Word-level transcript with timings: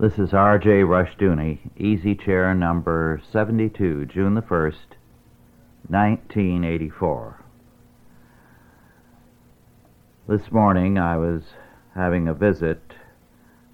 This 0.00 0.18
is 0.18 0.32
R.J. 0.32 0.84
Rushdoony, 0.84 1.58
Easy 1.76 2.14
Chair 2.14 2.54
number 2.54 3.20
72, 3.32 4.06
June 4.06 4.32
the 4.32 4.40
1st, 4.40 4.96
1984. 5.88 7.44
This 10.26 10.50
morning 10.50 10.96
I 10.96 11.18
was 11.18 11.42
having 11.94 12.28
a 12.28 12.32
visit 12.32 12.80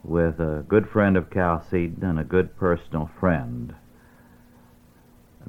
with 0.03 0.41
a 0.41 0.65
good 0.67 0.89
friend 0.89 1.17
of 1.17 1.31
Cal 1.31 1.65
Seaton 1.71 2.03
and 2.03 2.19
a 2.19 2.25
good 2.25 2.57
personal 2.57 3.09
friend, 3.21 3.77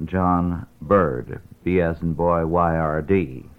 John 0.05 0.67
Byrd, 0.79 1.41
B 1.63 1.81
as 1.81 2.03
in 2.03 2.13
boy, 2.13 2.45
Y-R-D. 2.45 3.49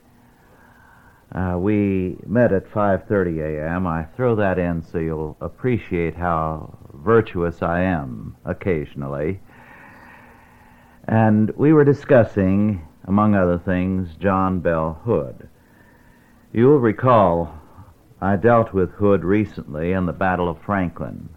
Uh, 1.32 1.56
we 1.58 2.16
met 2.24 2.52
at 2.52 2.70
5:30 2.70 3.40
a.m. 3.40 3.88
I 3.88 4.04
throw 4.04 4.36
that 4.36 4.58
in 4.58 4.82
so 4.82 4.98
you'll 4.98 5.36
appreciate 5.40 6.14
how 6.14 6.78
virtuous 7.02 7.62
I 7.62 7.80
am 7.82 8.36
occasionally. 8.44 9.40
And 11.06 11.50
we 11.56 11.72
were 11.72 11.84
discussing, 11.84 12.86
among 13.04 13.34
other 13.34 13.58
things, 13.58 14.14
John 14.16 14.60
Bell 14.60 15.00
Hood. 15.04 15.48
You 16.52 16.66
will 16.66 16.80
recall 16.80 17.54
I 18.20 18.36
dealt 18.36 18.72
with 18.72 18.90
Hood 18.92 19.24
recently 19.24 19.92
in 19.92 20.06
the 20.06 20.12
Battle 20.12 20.48
of 20.48 20.60
Franklin, 20.60 21.28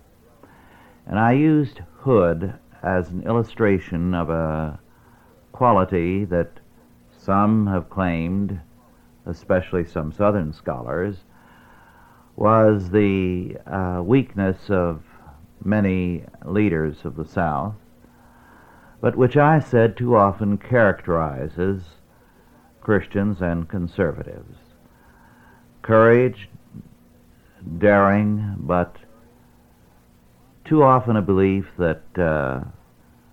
and 1.05 1.19
I 1.19 1.33
used 1.33 1.81
Hood 1.99 2.53
as 2.81 3.09
an 3.09 3.23
illustration 3.23 4.15
of 4.15 4.29
a 4.29 4.79
quality 5.51 6.25
that 6.25 6.59
some 7.11 7.67
have 7.67 7.89
claimed 7.89 8.59
especially 9.25 9.85
some 9.85 10.11
Southern 10.11 10.53
scholars, 10.53 11.17
was 12.35 12.89
the 12.89 13.57
uh, 13.67 14.01
weakness 14.03 14.69
of 14.69 15.03
many 15.63 16.23
leaders 16.45 17.05
of 17.05 17.15
the 17.15 17.25
South, 17.25 17.75
but 18.99 19.15
which 19.15 19.37
I 19.37 19.59
said 19.59 19.97
too 19.97 20.15
often 20.15 20.57
characterizes 20.57 21.83
Christians 22.81 23.41
and 23.41 23.67
conservatives. 23.67 24.57
Courage, 25.81 26.49
daring, 27.77 28.55
but 28.59 28.97
too 30.65 30.83
often 30.83 31.15
a 31.15 31.21
belief 31.21 31.71
that 31.77 32.01
uh, 32.17 32.61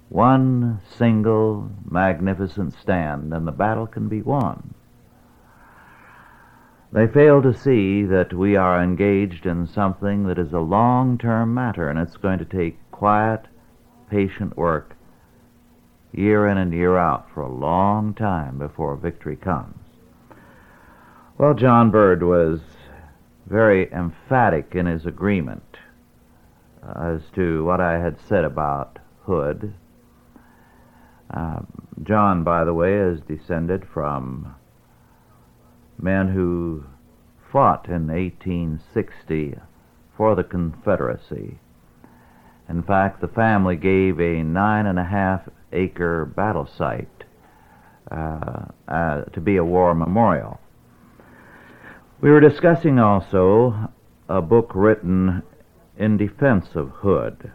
one 0.08 0.80
single 0.96 1.70
magnificent 1.88 2.74
stand 2.74 3.32
and 3.32 3.46
the 3.46 3.52
battle 3.52 3.86
can 3.86 4.08
be 4.08 4.22
won. 4.22 4.74
They 6.91 7.06
fail 7.06 7.42
to 7.42 7.53
see 7.53 8.05
that 8.05 8.33
we 8.33 8.56
are 8.56 8.83
engaged 8.83 9.44
in 9.44 9.67
something 9.67 10.27
that 10.27 10.39
is 10.39 10.53
a 10.53 10.61
long 10.61 11.19
term 11.19 11.53
matter 11.53 11.89
and 11.89 11.98
it's 11.98 12.17
going 12.17 12.39
to 12.39 12.44
take 12.44 12.78
quiet, 12.91 13.47
patient 14.11 14.56
work 14.56 14.97
year 16.12 16.47
in 16.47 16.56
and 16.56 16.72
year 16.72 16.97
out 16.97 17.28
for 17.31 17.42
a 17.42 17.53
long 17.53 18.14
time 18.14 18.59
before 18.59 18.97
victory 18.97 19.36
comes. 19.36 19.77
Well, 21.36 21.55
John 21.55 21.91
Byrd 21.91 22.22
was 22.22 22.61
very 23.47 23.92
emphatic 23.92 24.75
in 24.75 24.86
his 24.86 25.06
agreement 25.06 25.77
as 26.97 27.22
to 27.34 27.64
what 27.64 27.81
I 27.81 27.98
had 27.98 28.19
said 28.20 28.44
about 28.44 28.98
Hood. 29.25 29.75
Uh, 31.31 31.61
John, 32.03 32.42
by 32.42 32.64
the 32.64 32.75
way, 32.75 32.94
is 32.94 33.20
descended 33.20 33.86
from 33.86 34.55
men 35.98 36.28
who 36.28 36.84
fought 37.50 37.86
in 37.86 38.08
1860 38.08 39.56
for 40.16 40.34
the 40.34 40.44
Confederacy. 40.44 41.58
In 42.68 42.82
fact, 42.82 43.20
the 43.20 43.28
family 43.28 43.77
gave 43.77 44.20
a 44.20 44.42
nine 44.42 44.86
and 44.86 44.98
a 44.98 45.04
half 45.04 45.48
acre 45.72 46.26
battle 46.26 46.66
site 46.66 47.24
uh, 48.10 48.66
uh, 48.86 49.22
to 49.25 49.41
be 49.41 49.56
a 49.56 49.64
war 49.64 49.94
memorial. 49.94 50.60
We 52.20 52.30
were 52.30 52.41
discussing 52.41 52.98
also 52.98 53.91
a 54.28 54.42
book 54.42 54.72
written 54.75 55.42
in 55.97 56.16
defense 56.16 56.75
of 56.75 56.91
Hood, 56.91 57.53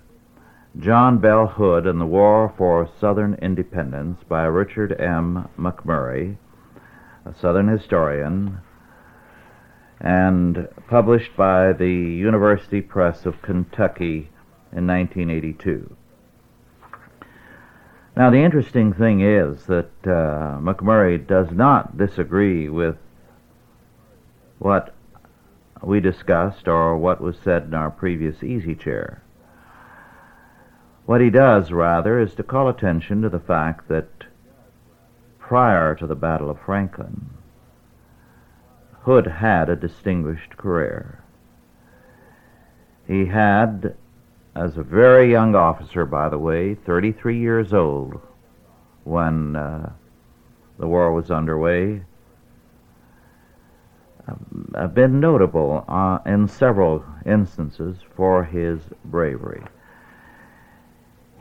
John 0.80 1.20
Bell 1.20 1.48
Hood 1.48 1.86
and 1.86 2.02
the 2.02 2.06
War 2.06 2.54
for 2.58 2.90
Southern 3.00 3.36
Independence 3.36 4.24
by 4.28 4.44
Richard 4.46 5.00
M. 5.00 5.48
McMurry, 5.60 6.38
a 7.26 7.34
Southern 7.34 7.68
historian, 7.68 8.60
and 10.00 10.68
published 10.90 11.36
by 11.38 11.74
the 11.74 11.90
University 11.90 12.82
Press 12.82 13.26
of 13.26 13.42
Kentucky 13.42 14.30
in 14.72 14.88
1982. 14.88 15.96
Now, 18.16 18.30
the 18.30 18.44
interesting 18.44 18.94
thing 18.94 19.22
is 19.22 19.66
that 19.66 19.90
uh, 20.04 20.60
McMurry 20.60 21.26
does 21.26 21.52
not 21.52 21.98
disagree 21.98 22.70
with 22.70 22.98
what 24.60 24.94
we 25.82 26.00
discussed 26.00 26.68
or 26.68 26.98
what 26.98 27.22
was 27.22 27.38
said 27.44 27.64
in 27.64 27.74
our 27.74 27.90
previous 27.90 28.44
easy 28.44 28.76
chair. 28.76 29.24
What 31.06 31.22
he 31.22 31.30
does, 31.30 31.72
rather, 31.72 32.20
is 32.20 32.36
to 32.36 32.44
call 32.44 32.70
attention 32.70 33.22
to 33.24 33.30
the 33.30 33.40
fact 33.40 33.90
that 33.90 34.23
prior 35.48 35.94
to 35.94 36.08
the 36.08 36.16
Battle 36.16 36.50
of 36.50 36.58
Franklin, 36.66 37.30
Hood 39.02 39.28
had 39.28 39.70
a 39.70 39.76
distinguished 39.76 40.56
career. 40.56 41.22
He 43.06 43.26
had, 43.26 43.98
as 44.56 44.78
a 44.78 44.84
very 44.84 45.30
young 45.30 45.54
officer, 45.54 46.06
by 46.06 46.30
the 46.30 46.40
way, 46.40 46.76
33 46.76 47.38
years 47.38 47.74
old 47.74 48.22
when 49.04 49.58
uh, 49.58 49.92
the 50.80 50.88
war 50.88 51.12
was 51.12 51.30
underway, 51.30 52.04
uh, 54.26 54.88
been 54.88 55.20
notable 55.20 55.84
uh, 55.90 56.20
in 56.26 56.48
several 56.48 57.04
instances 57.26 57.98
for 58.16 58.46
his 58.46 58.80
bravery. 59.04 59.64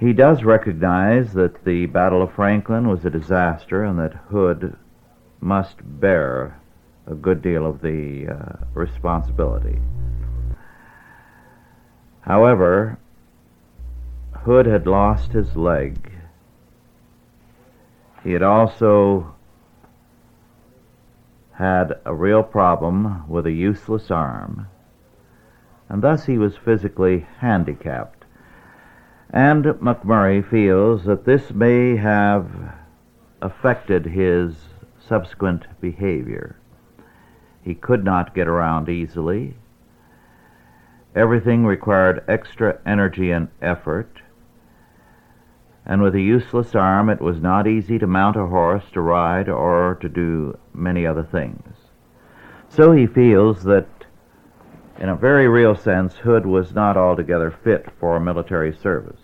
He 0.03 0.13
does 0.13 0.43
recognize 0.43 1.33
that 1.35 1.65
the 1.65 1.87
Battle 1.87 2.23
of 2.23 2.33
Franklin 2.33 2.89
was 2.89 3.05
a 3.05 3.11
disaster 3.11 3.85
and 3.85 4.01
that 4.01 4.15
Hood 4.31 4.77
must 5.41 5.77
bear 6.01 6.59
a 7.07 7.15
good 7.15 7.41
deal 7.41 7.65
of 7.65 7.83
the 7.83 8.27
uh, 8.27 8.65
responsibility. 8.75 9.79
However, 12.23 12.99
Hood 14.39 14.67
had 14.67 14.89
lost 14.89 15.35
his 15.35 15.55
leg. 15.55 16.11
He 18.25 18.33
had 18.33 18.43
also 18.43 19.37
had 21.53 22.01
a 22.05 22.13
real 22.13 22.43
problem 22.43 23.29
with 23.29 23.47
a 23.47 23.53
useless 23.53 24.11
arm, 24.11 24.67
and 25.89 26.03
thus 26.03 26.27
he 26.27 26.39
was 26.39 26.57
physically 26.57 27.25
handicapped 27.39 28.22
and 29.33 29.65
McMurry 29.65 30.49
feels 30.49 31.05
that 31.05 31.25
this 31.25 31.51
may 31.53 31.97
have 31.97 32.47
affected 33.41 34.05
his 34.05 34.55
subsequent 35.09 35.65
behavior. 35.81 36.57
He 37.63 37.75
could 37.75 38.05
not 38.05 38.35
get 38.35 38.47
around 38.47 38.89
easily. 38.91 39.55
Everything 41.15 41.65
required 41.65 42.25
extra 42.29 42.79
energy 42.85 43.31
and 43.31 43.49
effort. 43.63 44.21
And 45.87 46.03
with 46.03 46.15
a 46.15 46.21
useless 46.21 46.75
arm, 46.75 47.09
it 47.09 47.21
was 47.21 47.41
not 47.41 47.67
easy 47.67 47.99
to 47.99 48.07
mount 48.07 48.37
a 48.37 48.47
horse, 48.47 48.85
to 48.93 49.01
ride, 49.01 49.49
or 49.49 49.97
to 50.01 50.09
do 50.09 50.59
many 50.75 51.07
other 51.07 51.25
things. 51.25 51.75
So 52.69 52.93
he 52.93 53.07
feels 53.07 53.65
that 53.65 53.89
in 54.99 55.09
a 55.09 55.17
very 55.17 55.49
real 55.49 55.75
sense, 55.75 56.15
Hood 56.17 56.47
was 56.47 56.75
not 56.75 56.97
altogether 56.97 57.51
fit 57.51 57.87
for 57.99 58.21
military 58.21 58.73
service. 58.73 59.22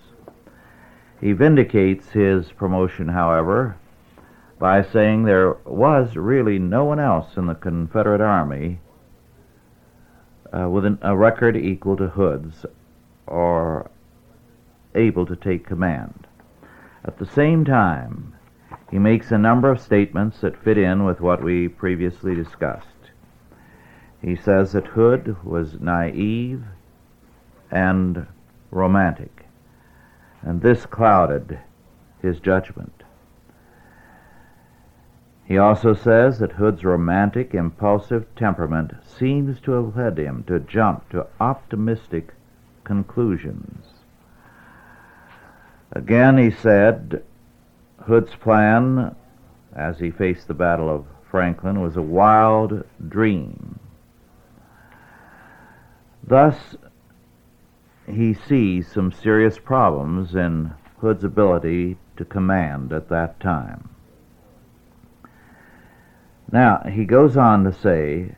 He 1.21 1.33
vindicates 1.33 2.11
his 2.11 2.53
promotion, 2.53 3.09
however, 3.09 3.77
by 4.59 4.83
saying 4.83 5.25
there 5.25 5.55
was 5.65 6.17
really 6.17 6.59
no 6.59 6.85
one 6.85 7.01
else 7.01 7.37
in 7.37 7.47
the 7.47 7.55
Confederate 7.55 8.21
Army 8.21 8.81
uh, 10.53 10.69
with 10.69 10.85
an, 10.85 10.99
a 11.03 11.17
record 11.17 11.57
equal 11.57 11.97
to 11.97 12.09
Hood's 12.09 12.65
or 13.27 13.91
able 14.95 15.27
to 15.27 15.37
take 15.37 15.67
command. 15.67 16.27
At 17.05 17.19
the 17.19 17.27
same 17.27 17.65
time, 17.65 18.35
he 18.91 18.99
makes 18.99 19.31
a 19.31 19.39
number 19.39 19.71
of 19.71 19.81
statements 19.81 20.41
that 20.41 20.63
fit 20.63 20.79
in 20.79 21.05
with 21.05 21.21
what 21.21 21.43
we 21.43 21.69
previously 21.69 22.35
discussed. 22.35 22.87
He 24.23 24.35
says 24.35 24.73
that 24.73 24.87
Hood 24.87 25.45
was 25.45 25.81
naive 25.81 26.65
and 27.71 28.27
romantic, 28.71 29.38
and 30.43 30.61
this 30.61 30.87
clouded 30.87 31.59
his 32.23 32.41
judgment. 32.41 33.03
He 35.45 35.57
also 35.57 35.95
says 35.95 36.39
that 36.41 36.53
Hood's 36.53 36.85
romantic, 36.85 37.55
impulsive 37.55 38.27
temperament 38.37 38.93
seems 39.03 39.61
to 39.61 39.73
have 39.73 39.97
led 39.97 40.19
him 40.19 40.45
to 40.47 40.61
jump 40.61 41.09
to 41.11 41.27
optimistic 41.41 42.35
conclusions. 42.85 43.87
Again, 45.93 46.37
he 46.37 46.51
said, 46.51 47.23
Hood's 48.05 48.35
plan, 48.35 49.17
as 49.75 49.99
he 49.99 50.11
faced 50.11 50.49
the 50.49 50.55
Battle 50.55 50.95
of 50.95 51.07
Franklin, 51.31 51.81
was 51.81 51.97
a 51.97 52.03
wild 52.03 52.85
dream. 53.09 53.79
Thus, 56.23 56.77
he 58.11 58.33
sees 58.33 58.89
some 58.89 59.13
serious 59.13 59.59
problems 59.59 60.35
in 60.35 60.73
Hood's 61.01 61.25
ability 61.25 61.97
to 62.17 62.25
command 62.25 62.93
at 62.93 63.09
that 63.09 63.39
time. 63.39 63.91
Now, 66.51 66.83
he 66.91 67.05
goes 67.05 67.37
on 67.37 67.65
to 67.65 67.73
say 67.73 68.35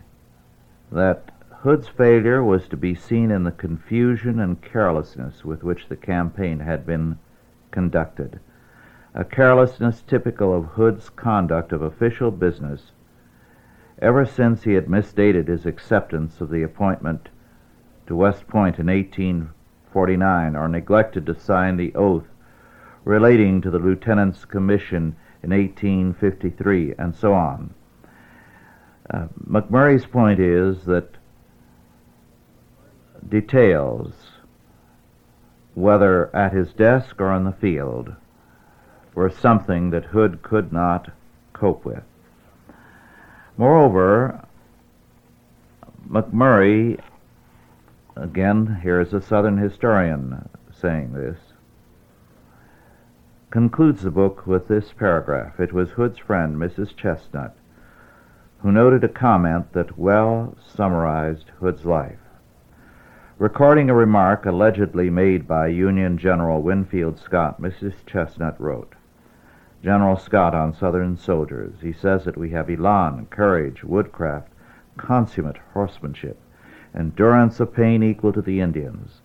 that 0.90 1.30
Hood's 1.62 1.88
failure 1.88 2.42
was 2.42 2.66
to 2.68 2.76
be 2.76 2.94
seen 2.94 3.30
in 3.30 3.44
the 3.44 3.52
confusion 3.52 4.40
and 4.40 4.60
carelessness 4.60 5.44
with 5.44 5.62
which 5.62 5.88
the 5.88 5.96
campaign 5.96 6.60
had 6.60 6.84
been 6.84 7.18
conducted, 7.70 8.40
a 9.14 9.24
carelessness 9.24 10.02
typical 10.02 10.56
of 10.56 10.64
Hood's 10.64 11.08
conduct 11.08 11.72
of 11.72 11.82
official 11.82 12.30
business 12.30 12.92
ever 14.00 14.24
since 14.24 14.64
he 14.64 14.72
had 14.72 14.88
misstated 14.88 15.48
his 15.48 15.66
acceptance 15.66 16.40
of 16.40 16.50
the 16.50 16.62
appointment 16.62 17.28
to 18.06 18.16
West 18.16 18.48
Point 18.48 18.78
in 18.78 18.88
1849 19.92 20.56
or 20.56 20.68
neglected 20.68 21.26
to 21.26 21.38
sign 21.38 21.76
the 21.76 21.94
oath 21.94 22.26
relating 23.04 23.60
to 23.60 23.70
the 23.70 23.78
lieutenant's 23.78 24.44
commission 24.44 25.16
in 25.42 25.50
1853, 25.50 26.94
and 26.98 27.14
so 27.14 27.32
on. 27.32 27.74
Uh, 29.12 29.26
McMurry's 29.48 30.06
point 30.06 30.38
is 30.38 30.84
that 30.84 31.16
details, 33.28 34.12
whether 35.74 36.34
at 36.36 36.52
his 36.52 36.72
desk 36.72 37.20
or 37.20 37.28
on 37.28 37.44
the 37.44 37.52
field, 37.52 38.14
were 39.14 39.30
something 39.30 39.90
that 39.90 40.04
Hood 40.04 40.42
could 40.42 40.72
not 40.72 41.10
cope 41.52 41.84
with. 41.84 42.04
Moreover, 43.56 44.44
McMurry, 46.08 47.00
again, 48.20 48.80
here 48.82 49.00
is 49.00 49.14
a 49.14 49.20
Southern 49.20 49.56
historian 49.56 50.48
saying 50.72 51.12
this, 51.12 51.38
concludes 53.50 54.02
the 54.02 54.10
book 54.10 54.46
with 54.46 54.68
this 54.68 54.92
paragraph. 54.92 55.58
It 55.58 55.72
was 55.72 55.90
Hood's 55.90 56.18
friend, 56.18 56.56
Mrs. 56.56 56.94
Chesnut, 56.94 57.52
who 58.58 58.70
noted 58.70 59.02
a 59.02 59.08
comment 59.08 59.72
that 59.72 59.98
well 59.98 60.56
summarized 60.64 61.50
Hood's 61.60 61.84
life. 61.84 62.18
Recording 63.38 63.88
a 63.88 63.94
remark 63.94 64.44
allegedly 64.44 65.08
made 65.08 65.48
by 65.48 65.68
Union 65.68 66.18
General 66.18 66.60
Winfield 66.60 67.18
Scott, 67.18 67.60
Mrs. 67.60 67.94
Chesnut 68.06 68.54
wrote, 68.58 68.92
General 69.82 70.18
Scott 70.18 70.54
on 70.54 70.74
Southern 70.74 71.16
soldiers. 71.16 71.72
He 71.80 71.94
says 71.94 72.24
that 72.26 72.36
we 72.36 72.50
have 72.50 72.68
elan, 72.68 73.26
courage, 73.30 73.82
woodcraft, 73.82 74.48
consummate 74.98 75.56
horsemanship, 75.72 76.38
endurance 76.94 77.60
of 77.60 77.74
pain 77.74 78.02
equal 78.02 78.32
to 78.32 78.42
the 78.42 78.60
Indians, 78.60 79.20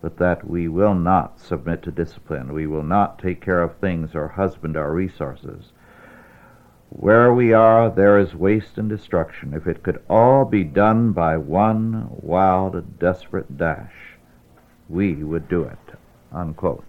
but 0.00 0.18
that 0.18 0.48
we 0.48 0.68
will 0.68 0.94
not 0.94 1.40
submit 1.40 1.82
to 1.82 1.90
discipline. 1.90 2.52
We 2.52 2.66
will 2.66 2.82
not 2.82 3.18
take 3.18 3.40
care 3.40 3.62
of 3.62 3.76
things 3.76 4.14
or 4.14 4.28
husband 4.28 4.76
our 4.76 4.92
resources. 4.92 5.72
Where 6.90 7.32
we 7.34 7.52
are, 7.52 7.90
there 7.90 8.18
is 8.18 8.34
waste 8.34 8.78
and 8.78 8.88
destruction. 8.88 9.54
If 9.54 9.66
it 9.66 9.82
could 9.82 10.02
all 10.08 10.44
be 10.44 10.64
done 10.64 11.12
by 11.12 11.36
one 11.36 12.08
wild, 12.10 12.98
desperate 12.98 13.58
dash, 13.58 13.94
we 14.88 15.14
would 15.14 15.48
do 15.48 15.64
it. 15.64 15.78
Unquote. 16.32 16.84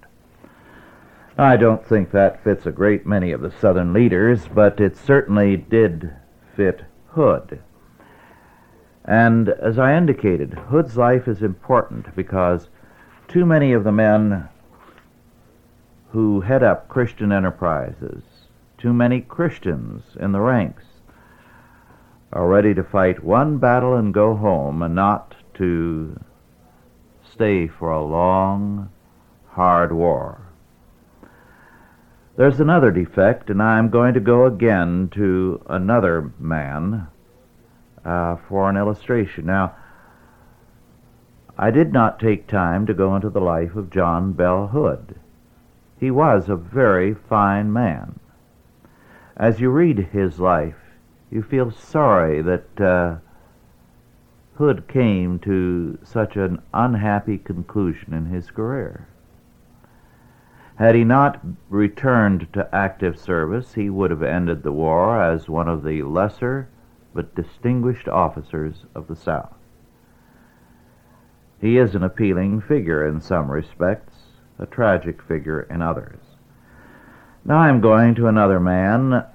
I 1.38 1.56
don't 1.56 1.85
think 1.85 2.12
that 2.12 2.44
fits 2.44 2.65
a 2.65 2.71
great 2.71 3.06
many 3.06 3.31
of 3.31 3.41
the 3.41 3.51
Southern 3.51 3.94
leaders, 3.94 4.47
but 4.47 4.79
it 4.79 4.97
certainly 4.97 5.56
did 5.56 6.13
fit 6.56 6.83
Hood. 7.09 7.59
And 9.07 9.50
as 9.50 9.80
I 9.80 9.95
indicated, 9.95 10.54
Hood's 10.54 10.98
life 10.98 11.27
is 11.27 11.42
important 11.42 12.13
because 12.15 12.68
too 13.27 13.45
many 13.45 13.74
of 13.74 13.83
the 13.83 13.92
men 13.92 14.50
who 16.12 16.42
head 16.42 16.63
up 16.63 16.88
Christian 16.89 17.31
enterprises 17.31 18.24
too 18.77 18.94
many 18.94 19.21
Christians 19.21 20.04
in 20.19 20.31
the 20.31 20.39
ranks 20.39 20.83
are 22.31 22.48
ready 22.48 22.74
to 22.75 22.83
fight 22.83 23.24
one 23.24 23.57
battle 23.57 23.95
and 23.95 24.13
go 24.13 24.36
home 24.36 24.81
and 24.81 24.94
not 24.94 25.36
to 25.56 26.19
stay 27.24 27.68
for 27.68 27.92
a 27.92 28.06
long, 28.06 28.89
hard 29.50 29.92
war. 29.92 30.42
There's 32.36 32.60
another 32.60 32.92
defect, 32.92 33.50
and 33.50 33.63
I'm 33.63 33.89
going 33.89 34.13
to 34.13 34.19
go 34.19 34.45
again 34.45 35.10
to 35.15 35.63
another 35.68 36.31
man 36.38 37.07
uh, 38.07 38.38
for 38.48 38.69
an 38.69 38.77
illustration. 38.77 39.45
Now, 39.45 39.75
I 41.57 41.69
did 41.69 41.94
not 41.94 42.19
take 42.19 42.48
time 42.48 42.86
to 42.88 42.94
go 42.94 43.15
into 43.15 43.30
the 43.30 43.42
life 43.42 43.75
of 43.75 43.92
John 43.92 44.33
Bell 44.33 44.68
Hood. 44.68 45.19
He 46.00 46.09
was 46.09 46.50
a 46.50 46.56
very 46.56 47.13
fine 47.13 47.71
man 47.71 48.19
as 49.38 49.59
you 49.59 49.69
read 49.69 50.00
his 50.12 50.39
life, 50.39 50.75
you 51.30 51.44
feel 51.44 51.69
sorry 51.69 52.42
that 52.42 52.81
uh, 52.81 53.18
Hood 54.56 54.88
came 54.88 55.38
to 55.39 56.00
such 56.03 56.36
an 56.36 56.62
unhappy 56.74 57.38
conclusion 57.38 58.13
in 58.13 58.25
his 58.25 58.50
career. 58.50 59.07
Had 60.77 60.95
he 60.95 61.03
not 61.03 61.39
returned 61.69 62.51
to 62.53 62.74
active 62.74 63.19
service, 63.19 63.75
he 63.75 63.89
would 63.89 64.10
have 64.10 64.24
ended 64.24 64.63
the 64.63 64.71
war 64.71 65.21
as 65.21 65.48
one 65.48 65.68
of 65.68 65.83
the 65.83 66.01
lesser 66.01 66.68
but 67.13 67.36
distinguished 67.36 68.07
officers 68.07 68.86
of 68.95 69.07
the 69.07 69.15
South. 69.15 69.54
He 71.59 71.77
is 71.77 71.95
an 71.95 72.04
appealing 72.04 72.62
figure 72.62 73.07
in 73.07 73.21
some 73.21 73.50
respects, 73.50 74.13
a 74.59 74.65
tragic 74.65 75.21
figure 75.21 75.62
in 75.62 75.81
others. 75.81 76.19
Now 77.44 77.57
I'm 77.57 77.81
going 77.81 78.15
to 78.15 78.27
another 78.27 78.59
man 78.59 79.25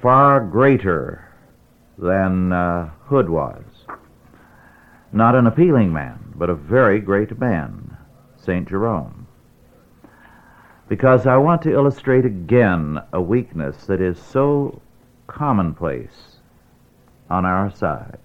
far 0.00 0.40
greater 0.40 1.28
than 1.98 2.52
uh, 2.52 2.90
Hood 3.06 3.28
was. 3.28 3.64
Not 5.12 5.34
an 5.34 5.46
appealing 5.46 5.92
man, 5.92 6.32
but 6.36 6.48
a 6.48 6.54
very 6.54 7.00
great 7.00 7.38
man, 7.38 7.96
St. 8.36 8.68
Jerome. 8.68 9.26
Because 10.88 11.26
I 11.26 11.36
want 11.36 11.62
to 11.62 11.72
illustrate 11.72 12.24
again 12.24 13.00
a 13.12 13.20
weakness 13.20 13.86
that 13.86 14.00
is 14.00 14.18
so 14.18 14.80
commonplace 15.26 16.29
on 17.30 17.46
our 17.46 17.70
side. 17.70 18.18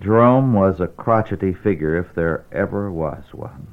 Jerome 0.00 0.54
was 0.54 0.80
a 0.80 0.86
crotchety 0.86 1.52
figure 1.52 1.96
if 1.96 2.14
there 2.14 2.44
ever 2.52 2.90
was 2.90 3.24
one. 3.32 3.66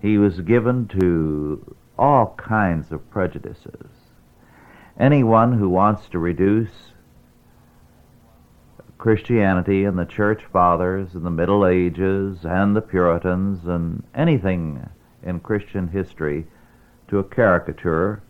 He 0.00 0.18
was 0.18 0.40
given 0.40 0.86
to 1.00 1.76
all 1.98 2.34
kinds 2.36 2.92
of 2.92 3.10
prejudices. 3.10 3.88
Anyone 4.98 5.58
who 5.58 5.68
wants 5.68 6.08
to 6.10 6.18
reduce 6.18 6.92
Christianity 8.98 9.84
and 9.84 9.98
the 9.98 10.04
Church 10.04 10.44
Fathers 10.44 11.14
and 11.14 11.24
the 11.24 11.30
Middle 11.30 11.66
Ages 11.66 12.44
and 12.44 12.76
the 12.76 12.82
Puritans 12.82 13.66
and 13.66 14.02
anything 14.14 14.86
in 15.22 15.40
Christian 15.40 15.88
history 15.88 16.46
to 17.08 17.18
a 17.18 17.24
caricature 17.24 18.22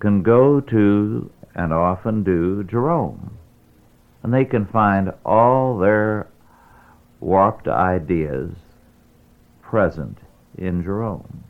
can 0.00 0.22
go 0.22 0.60
to, 0.60 1.30
and 1.54 1.72
often 1.72 2.22
do, 2.22 2.62
Jerome. 2.64 3.38
And 4.22 4.32
they 4.32 4.44
can 4.44 4.66
find 4.66 5.12
all 5.24 5.78
their 5.78 6.28
warped 7.20 7.68
ideas 7.68 8.50
present 9.62 10.18
in 10.56 10.82
Jerome. 10.82 11.44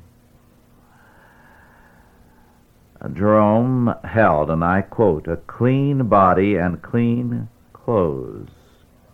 Jerome 3.13 3.95
held, 4.05 4.51
and 4.51 4.65
I 4.65 4.83
quote, 4.83 5.29
a 5.29 5.37
clean 5.37 6.09
body 6.09 6.57
and 6.57 6.83
clean 6.83 7.49
clothes 7.73 8.49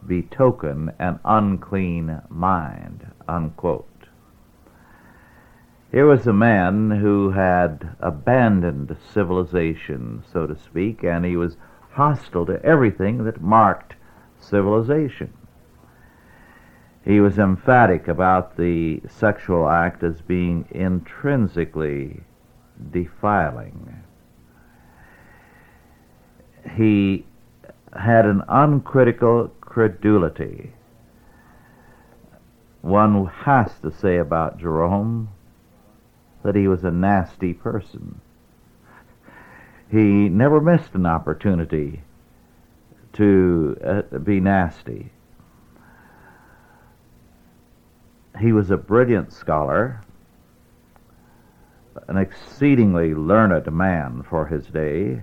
betoken 0.07 0.95
an 0.99 1.19
unclean 1.25 2.23
mind, 2.29 3.07
unquote. 3.29 3.92
Here 5.93 6.07
was 6.07 6.27
a 6.27 6.33
man 6.33 6.91
who 6.91 7.33
had 7.33 7.97
abandoned 8.01 8.97
civilization, 9.13 10.23
so 10.33 10.47
to 10.47 10.57
speak, 10.57 11.05
and 11.05 11.23
he 11.23 11.37
was 11.37 11.59
hostile 11.91 12.47
to 12.47 12.65
everything 12.65 13.25
that 13.25 13.43
marked 13.43 13.97
civilization. 14.39 15.35
He 17.05 17.21
was 17.21 17.39
emphatic 17.39 18.09
about 18.09 18.57
the 18.57 19.03
sexual 19.07 19.69
act 19.69 20.03
as 20.03 20.23
being 20.23 20.65
intrinsically 20.71 22.23
defiling. 22.91 24.03
He 26.75 27.27
had 27.95 28.25
an 28.25 28.43
uncritical 28.49 29.49
credulity. 29.61 30.73
one 32.81 33.27
has 33.27 33.79
to 33.81 33.91
say 33.93 34.17
about 34.17 34.59
Jerome 34.59 35.29
that 36.43 36.57
he 36.57 36.69
was 36.69 36.85
a 36.85 36.91
nasty 36.91 37.53
person. 37.53 38.21
He 39.91 40.29
never 40.29 40.61
missed 40.61 40.95
an 40.95 41.07
opportunity 41.07 42.03
to 43.15 43.77
uh, 43.85 44.19
be 44.19 44.41
nasty. 44.41 45.11
He 48.41 48.53
was 48.53 48.71
a 48.71 48.77
brilliant 48.77 49.33
scholar, 49.33 50.01
an 52.09 52.17
exceedingly 52.17 53.15
learned 53.15 53.71
man 53.71 54.23
for 54.23 54.47
his 54.47 54.67
day, 54.67 55.23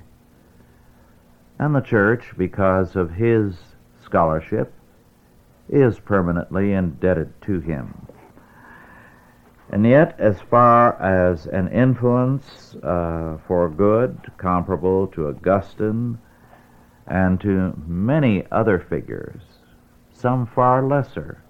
and 1.57 1.75
the 1.75 1.81
church, 1.81 2.33
because 2.37 2.95
of 2.95 3.11
his 3.11 3.57
scholarship, 4.03 4.71
is 5.67 5.99
permanently 5.99 6.73
indebted 6.73 7.41
to 7.41 7.59
him. 7.59 8.07
And 9.71 9.85
yet, 9.85 10.19
as 10.19 10.41
far 10.41 10.99
as 10.99 11.45
an 11.45 11.67
influence 11.67 12.75
uh, 12.81 13.37
for 13.47 13.69
good 13.69 14.31
comparable 14.37 15.07
to 15.07 15.27
Augustine 15.27 16.17
and 17.05 17.39
to 17.41 17.75
many 17.85 18.45
other 18.51 18.79
figures, 18.79 19.41
some 20.11 20.47
far 20.47 20.81
lesser, 20.83 21.43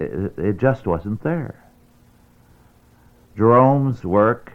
it, 0.00 0.32
it 0.36 0.56
just 0.56 0.86
wasn't 0.86 1.22
there. 1.22 1.70
Jerome's 3.36 4.04
work 4.04 4.52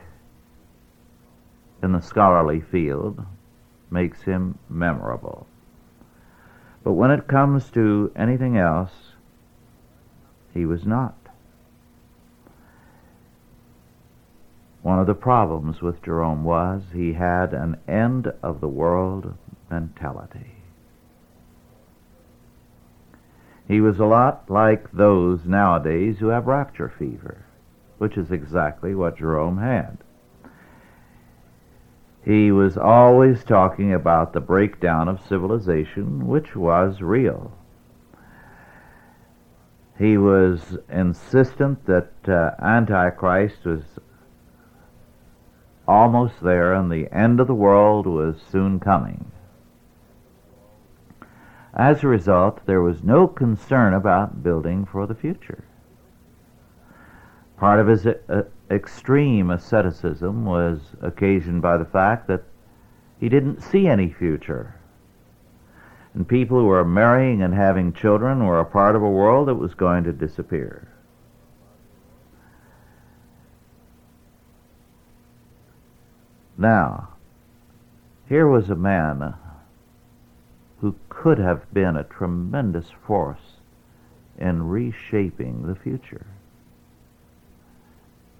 in 1.81 1.93
the 1.93 2.01
scholarly 2.01 2.59
field 2.59 3.25
makes 3.89 4.23
him 4.23 4.57
memorable. 4.67 5.47
But 6.83 6.93
when 6.93 7.11
it 7.11 7.27
comes 7.27 7.71
to 7.71 8.11
anything 8.15 8.57
else, 8.57 9.14
he 10.55 10.65
was 10.65 10.85
not. 10.85 11.13
One 14.81 14.99
of 14.99 15.05
the 15.05 15.13
problems 15.13 15.81
with 15.81 16.01
Jerome 16.01 16.43
was 16.43 16.81
he 16.93 17.13
had 17.13 17.53
an 17.53 17.77
end 17.87 18.31
of 18.41 18.61
the 18.61 18.67
world 18.67 19.33
mentality. 19.69 20.53
He 23.67 23.81
was 23.81 23.99
a 23.99 24.05
lot 24.05 24.49
like 24.49 24.91
those 24.91 25.45
nowadays 25.45 26.19
who 26.19 26.27
have 26.27 26.47
rapture 26.47 26.87
fever, 26.87 27.45
which 27.97 28.15
is 28.15 28.31
exactly 28.31 28.95
what 28.95 29.17
Jerome 29.17 29.57
had. 29.57 29.97
He 32.23 32.51
was 32.51 32.77
always 32.77 33.43
talking 33.43 33.93
about 33.93 34.33
the 34.33 34.39
breakdown 34.39 35.07
of 35.07 35.19
civilization, 35.19 36.27
which 36.27 36.55
was 36.55 37.01
real. 37.01 37.51
He 39.97 40.17
was 40.17 40.77
insistent 40.89 41.85
that 41.85 42.11
uh, 42.27 42.51
Antichrist 42.61 43.65
was 43.65 43.83
almost 45.87 46.41
there 46.41 46.73
and 46.73 46.91
the 46.91 47.07
end 47.13 47.39
of 47.39 47.47
the 47.47 47.53
world 47.53 48.05
was 48.05 48.41
soon 48.51 48.79
coming. 48.79 49.31
As 51.73 52.03
a 52.03 52.07
result, 52.07 52.65
there 52.65 52.81
was 52.81 53.03
no 53.03 53.27
concern 53.27 53.93
about 53.93 54.43
building 54.43 54.85
for 54.85 55.05
the 55.05 55.15
future. 55.15 55.65
Part 57.57 57.79
of 57.79 57.87
his 57.87 58.05
uh, 58.05 58.43
extreme 58.69 59.49
asceticism 59.49 60.45
was 60.45 60.95
occasioned 61.01 61.61
by 61.61 61.77
the 61.77 61.85
fact 61.85 62.27
that 62.27 62.43
he 63.19 63.29
didn't 63.29 63.61
see 63.61 63.87
any 63.87 64.11
future. 64.11 64.75
And 66.15 66.27
people 66.27 66.57
who 66.57 66.65
were 66.65 66.83
marrying 66.83 67.43
and 67.43 67.53
having 67.53 67.93
children 67.93 68.45
were 68.45 68.59
a 68.59 68.65
part 68.65 68.95
of 68.95 69.03
a 69.03 69.09
world 69.09 69.47
that 69.47 69.55
was 69.55 69.75
going 69.75 70.05
to 70.05 70.13
disappear. 70.13 70.87
Now, 76.57 77.09
here 78.27 78.47
was 78.47 78.69
a 78.69 78.75
man 78.75 79.35
who 80.79 80.95
could 81.09 81.37
have 81.37 81.71
been 81.73 81.95
a 81.95 82.03
tremendous 82.03 82.87
force 83.05 83.59
in 84.39 84.67
reshaping 84.67 85.67
the 85.67 85.75
future 85.75 86.25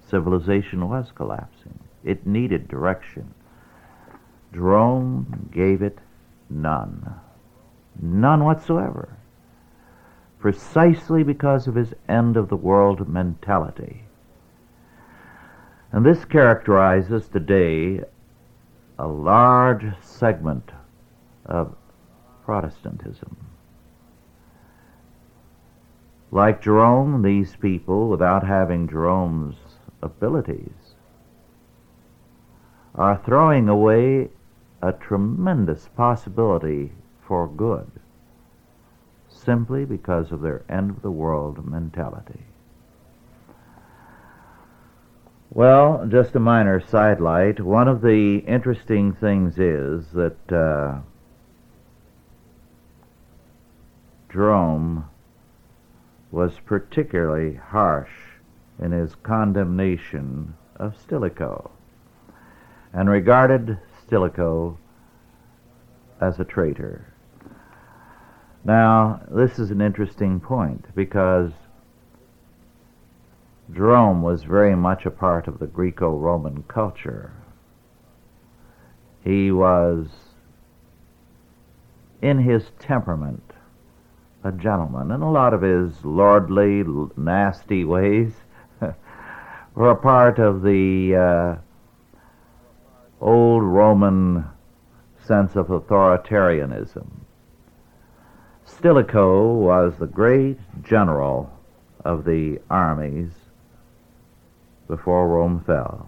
civilization 0.10 0.88
was 0.88 1.12
collapsing. 1.16 1.80
It 2.04 2.26
needed 2.26 2.68
direction. 2.68 3.34
Jerome 4.54 5.50
gave 5.52 5.82
it 5.82 5.98
none. 6.50 7.16
None 8.02 8.44
whatsoever. 8.44 9.10
Precisely 10.40 11.24
because 11.24 11.68
of 11.68 11.76
his 11.76 11.94
end 12.08 12.38
of 12.38 12.50
the 12.50 12.56
world 12.56 13.08
mentality. 13.08 14.04
And 15.92 16.06
this 16.06 16.26
characterizes 16.26 17.28
today 17.28 18.02
a 19.00 19.08
large 19.08 19.86
segment 20.02 20.72
of 21.46 21.76
Protestantism. 22.44 23.38
Like 26.32 26.62
Jerome, 26.62 27.22
these 27.22 27.56
people, 27.56 28.10
without 28.10 28.46
having 28.46 28.88
Jerome's 28.88 29.56
abilities 30.02 30.96
are 32.94 33.22
throwing 33.26 33.68
away 33.68 34.30
a 34.82 34.94
tremendous 34.94 35.90
possibility 35.96 36.92
for 37.28 37.48
good 37.48 37.90
simply 39.30 39.86
because 39.86 40.32
of 40.32 40.42
their 40.42 40.64
end 40.70 40.90
of 40.90 41.02
the 41.02 41.12
world 41.12 41.66
mentality. 41.66 42.46
Well, 45.52 46.06
just 46.10 46.36
a 46.36 46.40
minor 46.40 46.82
sidelight. 46.82 47.60
One 47.60 47.88
of 47.88 48.02
the 48.02 48.40
interesting 48.40 49.14
things 49.14 49.58
is 49.58 50.12
that 50.12 50.52
uh, 50.52 51.00
Jerome 54.30 55.06
was 56.32 56.60
particularly 56.66 57.56
harsh 57.56 58.12
in 58.82 58.92
his 58.92 59.16
condemnation 59.16 60.56
of 60.76 60.98
Stilicho 60.98 61.72
and 62.92 63.10
regarded 63.10 63.78
Stilicho 64.04 64.78
as 66.20 66.40
a 66.40 66.44
traitor. 66.44 67.15
Now, 68.66 69.22
this 69.30 69.60
is 69.60 69.70
an 69.70 69.80
interesting 69.80 70.40
point 70.40 70.88
because 70.96 71.52
Jerome 73.72 74.24
was 74.24 74.44
very 74.44 74.76
much 74.76 75.06
a 75.06 75.12
part 75.12 75.48
of 75.48 75.60
the 75.60 75.68
Greco 75.68 76.18
Roman 76.18 76.64
culture. 76.64 77.32
He 79.24 79.52
was, 79.52 80.08
in 82.24 82.40
his 82.40 82.72
temperament, 82.80 83.54
a 84.44 84.52
gentleman, 84.52 85.12
and 85.12 85.22
a 85.22 85.28
lot 85.28 85.54
of 85.54 85.62
his 85.62 86.04
lordly, 86.04 86.84
nasty 87.16 87.86
ways 87.86 88.34
were 89.76 89.92
a 89.92 89.96
part 89.96 90.40
of 90.40 90.64
the 90.64 91.16
uh, 91.16 91.56
old 93.22 93.62
Roman 93.62 94.46
sense 95.20 95.56
of 95.56 95.68
authoritarianism. 95.68 97.25
Stilicho 98.86 99.52
was 99.52 99.96
the 99.98 100.06
great 100.06 100.60
general 100.84 101.52
of 102.04 102.24
the 102.24 102.60
armies 102.70 103.32
before 104.88 105.28
Rome 105.28 105.64
fell. 105.66 106.08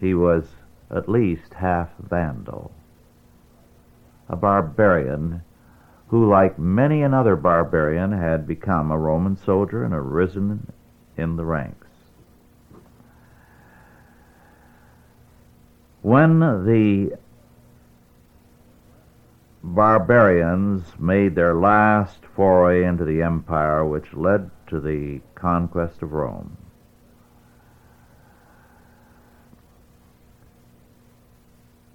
He 0.00 0.12
was 0.12 0.44
at 0.90 1.08
least 1.08 1.54
half 1.54 1.90
Vandal, 2.00 2.72
a 4.28 4.34
barbarian 4.34 5.42
who, 6.08 6.28
like 6.28 6.58
many 6.58 7.04
another 7.04 7.36
barbarian, 7.36 8.10
had 8.10 8.44
become 8.44 8.90
a 8.90 8.98
Roman 8.98 9.36
soldier 9.36 9.84
and 9.84 9.94
arisen 9.94 10.72
in 11.16 11.36
the 11.36 11.44
ranks. 11.44 11.86
When 16.02 16.40
the 16.40 17.16
barbarians 19.64 20.84
made 20.98 21.34
their 21.34 21.54
last 21.54 22.18
foray 22.36 22.84
into 22.84 23.02
the 23.02 23.22
empire, 23.22 23.82
which 23.82 24.12
led 24.12 24.50
to 24.66 24.78
the 24.78 25.20
conquest 25.34 26.02
of 26.02 26.12
Rome, 26.12 26.58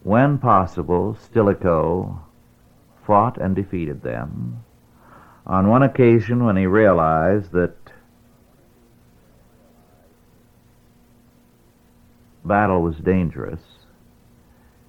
when 0.01 0.39
possible, 0.39 1.13
Stilicho 1.13 2.19
fought 3.05 3.37
and 3.37 3.55
defeated 3.55 4.01
them. 4.01 4.63
On 5.45 5.67
one 5.67 5.83
occasion, 5.83 6.45
when 6.45 6.57
he 6.57 6.65
realized 6.65 7.51
that 7.51 7.75
battle 12.43 12.81
was 12.81 12.97
dangerous, 12.97 13.61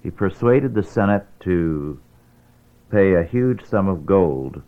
he 0.01 0.09
persuaded 0.09 0.73
the 0.73 0.83
Senate 0.83 1.27
to 1.41 1.99
pay 2.91 3.13
a 3.13 3.23
huge 3.23 3.63
sum 3.65 3.87
of 3.87 4.05
gold 4.05 4.61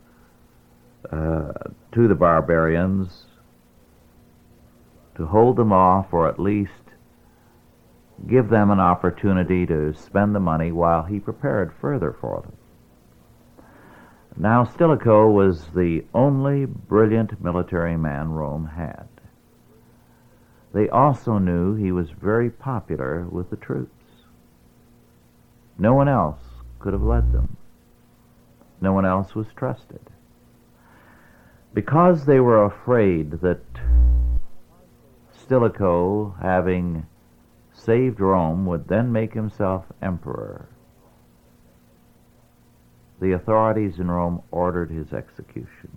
uh, 1.12 1.52
to 1.92 2.08
the 2.08 2.16
barbarians 2.16 3.26
to 5.16 5.26
hold 5.26 5.58
them 5.58 5.72
off 5.72 6.14
or 6.14 6.28
at 6.28 6.40
least 6.40 6.72
give 8.28 8.50
them 8.50 8.72
an 8.72 8.80
opportunity 8.80 9.66
to 9.66 9.94
spend 9.94 10.34
the 10.34 10.40
money 10.40 10.72
while 10.72 11.04
he 11.04 11.20
prepared 11.20 11.74
further 11.82 12.16
for 12.20 12.42
them. 12.42 12.54
Now, 14.38 14.64
Stilicho 14.64 15.30
was 15.30 15.68
the 15.76 16.06
only 16.14 16.66
brilliant 16.66 17.44
military 17.44 17.98
man 17.98 18.32
Rome 18.32 18.66
had. 18.66 19.08
They 20.74 20.90
also 20.90 21.38
knew 21.38 21.76
he 21.76 21.92
was 21.92 22.10
very 22.10 22.50
popular 22.50 23.28
with 23.30 23.52
the 23.52 23.58
troops. 23.58 23.92
No 25.78 25.94
one 25.94 26.08
else 26.08 26.40
could 26.80 26.94
have 26.94 27.04
led 27.04 27.32
them. 27.32 27.58
No 28.84 28.92
one 28.92 29.06
else 29.06 29.34
was 29.34 29.48
trusted. 29.56 30.02
Because 31.74 32.26
they 32.26 32.42
were 32.42 32.66
afraid 32.66 33.40
that 33.40 33.64
Stilicho, 35.32 36.36
having 36.42 37.06
saved 37.72 38.20
Rome, 38.20 38.66
would 38.66 38.90
then 38.90 39.14
make 39.14 39.34
himself 39.34 39.86
emperor, 40.02 40.68
the 43.22 43.32
authorities 43.32 44.00
in 44.00 44.12
Rome 44.12 44.42
ordered 44.52 44.92
his 44.92 45.14
execution. 45.14 45.96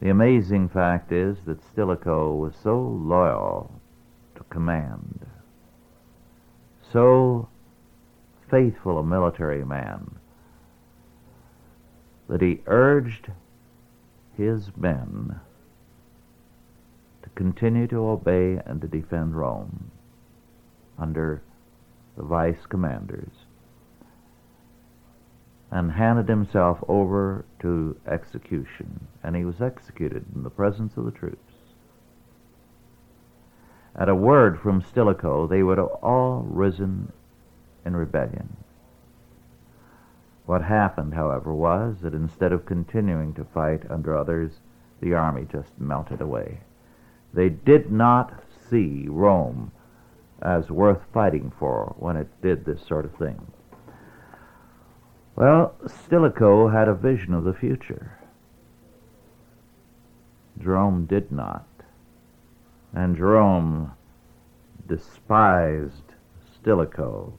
The 0.00 0.08
amazing 0.08 0.70
fact 0.70 1.12
is 1.12 1.36
that 1.44 1.62
Stilicho 1.62 2.34
was 2.34 2.56
so 2.56 2.80
loyal 2.80 3.78
to 4.36 4.44
command, 4.44 5.26
so 6.90 7.50
faithful 8.50 8.98
a 8.98 9.04
military 9.04 9.64
man, 9.64 10.16
that 12.28 12.40
he 12.40 12.60
urged 12.66 13.30
his 14.36 14.70
men 14.76 15.40
to 17.22 17.28
continue 17.30 17.86
to 17.86 17.96
obey 17.96 18.60
and 18.64 18.80
to 18.80 18.88
defend 18.88 19.36
Rome 19.36 19.90
under 20.98 21.42
the 22.16 22.22
vice 22.22 22.66
commanders 22.68 23.30
and 25.70 25.92
handed 25.92 26.28
himself 26.28 26.78
over 26.88 27.44
to 27.60 27.96
execution, 28.06 29.06
and 29.22 29.36
he 29.36 29.44
was 29.44 29.60
executed 29.60 30.24
in 30.34 30.42
the 30.42 30.50
presence 30.50 30.96
of 30.96 31.04
the 31.04 31.10
troops. 31.10 31.52
At 33.94 34.08
a 34.08 34.14
word 34.14 34.60
from 34.60 34.80
Stilicho, 34.80 35.46
they 35.46 35.62
would 35.62 35.78
have 35.78 35.88
all 36.02 36.46
risen 36.48 37.12
in 37.84 37.96
rebellion. 37.96 38.56
What 40.46 40.62
happened, 40.62 41.14
however, 41.14 41.52
was 41.52 41.96
that 42.02 42.14
instead 42.14 42.52
of 42.52 42.64
continuing 42.64 43.34
to 43.34 43.44
fight 43.44 43.82
under 43.90 44.16
others, 44.16 44.52
the 45.00 45.14
army 45.14 45.46
just 45.50 45.78
melted 45.78 46.20
away. 46.20 46.60
They 47.34 47.50
did 47.50 47.92
not 47.92 48.42
see 48.70 49.06
Rome 49.08 49.72
as 50.40 50.70
worth 50.70 51.02
fighting 51.12 51.52
for 51.58 51.94
when 51.98 52.16
it 52.16 52.28
did 52.40 52.64
this 52.64 52.86
sort 52.86 53.04
of 53.04 53.14
thing. 53.16 53.52
Well, 55.36 55.74
Stilicho 55.86 56.68
had 56.68 56.88
a 56.88 56.94
vision 56.94 57.34
of 57.34 57.44
the 57.44 57.54
future. 57.54 58.18
Jerome 60.58 61.06
did 61.06 61.30
not. 61.30 61.66
And 62.92 63.16
Jerome 63.16 63.92
despised 64.88 66.14
Stilicho 66.54 67.34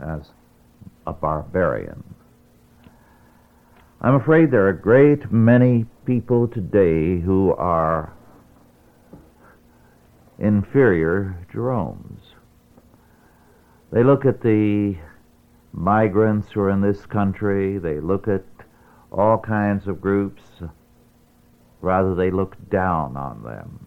as 0.00 0.30
a 1.06 1.12
barbarian. 1.12 2.02
I'm 4.00 4.14
afraid 4.14 4.50
there 4.50 4.66
are 4.66 4.70
a 4.70 4.80
great 4.80 5.32
many 5.32 5.86
people 6.04 6.46
today 6.46 7.18
who 7.20 7.52
are 7.54 8.12
inferior 10.38 11.46
Jeromes. 11.52 12.20
They 13.92 14.04
look 14.04 14.26
at 14.26 14.42
the 14.42 14.96
migrants 15.72 16.52
who 16.52 16.60
are 16.60 16.70
in 16.70 16.80
this 16.80 17.06
country. 17.06 17.78
They 17.78 18.00
look 18.00 18.28
at 18.28 18.44
all 19.10 19.38
kinds 19.38 19.86
of 19.86 20.00
groups. 20.00 20.42
Rather, 21.80 22.14
they 22.14 22.30
look 22.30 22.56
down 22.68 23.16
on 23.16 23.42
them. 23.44 23.86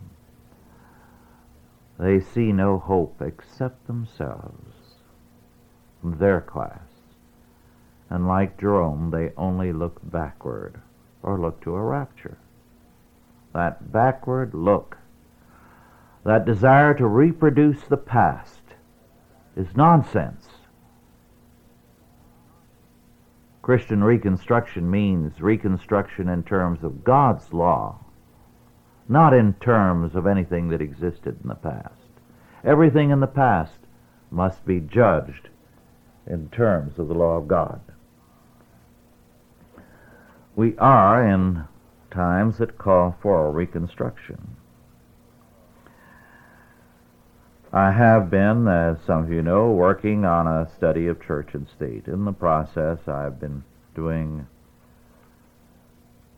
They 2.00 2.20
see 2.20 2.52
no 2.52 2.80
hope 2.80 3.22
except 3.22 3.86
themselves, 3.88 4.74
their 6.04 6.42
class. 6.42 6.80
And 8.10 8.28
like 8.28 8.60
Jerome, 8.60 9.12
they 9.12 9.32
only 9.38 9.72
look 9.72 10.00
backward 10.04 10.82
or 11.22 11.40
look 11.40 11.62
to 11.62 11.76
a 11.76 11.82
rapture. 11.82 12.38
That 13.54 13.92
backward 13.92 14.54
look, 14.54 14.98
that 16.24 16.46
desire 16.46 16.94
to 16.96 17.08
reproduce 17.08 17.84
the 17.84 17.98
past, 17.98 18.62
is 19.56 19.76
nonsense. 19.76 20.48
Christian 23.62 24.04
reconstruction 24.04 24.90
means 24.90 25.42
reconstruction 25.42 26.30
in 26.30 26.44
terms 26.44 26.84
of 26.84 27.04
God's 27.04 27.54
law, 27.54 28.00
not 29.08 29.34
in 29.34 29.54
terms 29.56 30.16
of 30.16 30.26
anything 30.26 30.70
that 30.70 30.82
existed 30.82 31.40
in 31.44 31.50
the 31.50 31.56
past. 31.56 32.10
Everything 32.64 33.12
in 33.12 33.20
the 33.20 33.28
past 33.28 33.78
must 34.32 34.66
be 34.66 34.80
judged 34.80 35.50
in 36.28 36.50
terms 36.50 36.98
of 36.98 37.08
the 37.08 37.14
law 37.14 37.38
of 37.38 37.48
God. 37.48 37.82
We 40.56 40.78
are 40.78 41.26
in 41.26 41.66
times 42.12 42.58
that 42.58 42.78
call 42.78 43.18
for 43.22 43.52
reconstruction. 43.52 44.58
I 47.72 47.92
have 47.92 48.32
been, 48.32 48.68
as 48.68 48.98
some 49.06 49.26
of 49.26 49.32
you 49.32 49.44
know, 49.44 49.72
working 49.72 50.26
on 50.26 50.48
a 50.48 50.70
study 50.76 51.06
of 51.08 51.22
church 51.22 51.50
and 51.54 51.68
state. 51.76 52.08
In 52.08 52.26
the 52.26 52.32
process, 52.32 52.98
I've 53.08 53.40
been 53.40 53.64
doing 53.94 54.48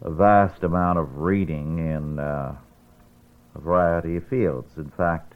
a 0.02 0.12
vast 0.12 0.64
amount 0.64 1.00
of 1.00 1.18
reading 1.20 1.78
in 1.80 2.20
uh, 2.20 2.56
a 3.56 3.60
variety 3.60 4.18
of 4.18 4.28
fields. 4.28 4.72
In 4.76 4.92
fact, 4.98 5.31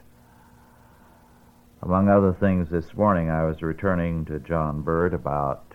among 1.82 2.08
other 2.08 2.32
things, 2.32 2.68
this 2.70 2.94
morning 2.94 3.30
I 3.30 3.44
was 3.44 3.62
returning 3.62 4.24
to 4.26 4.38
John 4.38 4.82
Byrd 4.82 5.14
about 5.14 5.74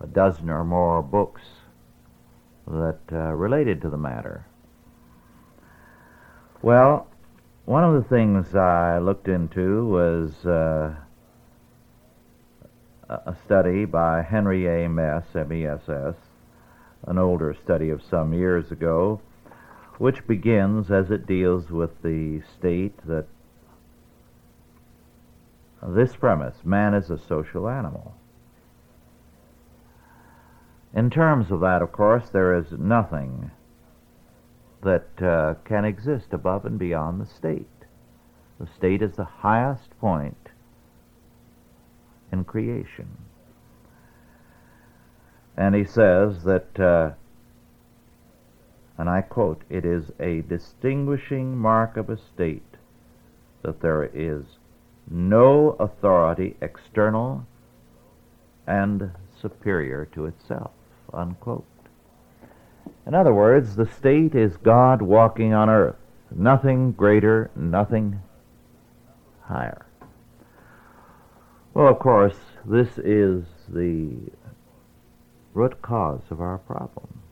a 0.00 0.06
dozen 0.06 0.50
or 0.50 0.64
more 0.64 1.02
books 1.02 1.42
that 2.66 3.00
uh, 3.10 3.32
related 3.32 3.80
to 3.82 3.90
the 3.90 3.96
matter. 3.96 4.46
Well, 6.60 7.08
one 7.64 7.84
of 7.84 7.94
the 7.94 8.08
things 8.08 8.54
I 8.54 8.98
looked 8.98 9.28
into 9.28 9.86
was 9.86 10.46
uh, 10.46 10.94
a 13.08 13.36
study 13.44 13.84
by 13.84 14.22
Henry 14.22 14.66
A. 14.66 14.88
Mess, 14.88 15.24
M-E-S-S, 15.34 16.14
an 17.06 17.18
older 17.18 17.54
study 17.64 17.90
of 17.90 18.02
some 18.02 18.32
years 18.32 18.70
ago, 18.70 19.20
which 19.98 20.26
begins 20.26 20.90
as 20.90 21.10
it 21.10 21.26
deals 21.26 21.70
with 21.70 22.02
the 22.02 22.42
state 22.58 22.96
that 23.06 23.26
this 25.86 26.14
premise, 26.14 26.64
man 26.64 26.94
is 26.94 27.10
a 27.10 27.18
social 27.18 27.68
animal. 27.68 28.14
In 30.94 31.10
terms 31.10 31.50
of 31.50 31.60
that, 31.60 31.82
of 31.82 31.90
course, 31.90 32.28
there 32.28 32.54
is 32.54 32.72
nothing 32.72 33.50
that 34.82 35.22
uh, 35.22 35.54
can 35.64 35.84
exist 35.84 36.32
above 36.32 36.64
and 36.64 36.78
beyond 36.78 37.20
the 37.20 37.26
state. 37.26 37.66
The 38.60 38.66
state 38.66 39.02
is 39.02 39.16
the 39.16 39.24
highest 39.24 39.98
point 39.98 40.50
in 42.30 42.44
creation. 42.44 43.18
And 45.56 45.74
he 45.74 45.84
says 45.84 46.44
that, 46.44 46.78
uh, 46.78 47.10
and 48.98 49.08
I 49.08 49.22
quote, 49.22 49.62
it 49.68 49.84
is 49.84 50.10
a 50.20 50.42
distinguishing 50.42 51.56
mark 51.56 51.96
of 51.96 52.08
a 52.08 52.16
state 52.16 52.76
that 53.62 53.80
there 53.80 54.04
is 54.04 54.44
no 55.10 55.76
authority 55.80 56.56
external 56.60 57.46
and 58.66 59.10
superior 59.40 60.06
to 60.14 60.26
itself, 60.26 60.70
unquote. 61.12 61.66
In 63.06 63.14
other 63.14 63.34
words, 63.34 63.76
the 63.76 63.86
state 63.86 64.34
is 64.34 64.56
God 64.56 65.02
walking 65.02 65.52
on 65.52 65.68
earth. 65.68 65.96
Nothing 66.34 66.92
greater, 66.92 67.50
nothing 67.54 68.22
higher. 69.42 69.86
Well, 71.74 71.88
of 71.88 71.98
course, 71.98 72.36
this 72.64 72.98
is 72.98 73.44
the 73.68 74.30
root 75.54 75.82
cause 75.82 76.22
of 76.30 76.40
our 76.40 76.58
problem. 76.58 77.22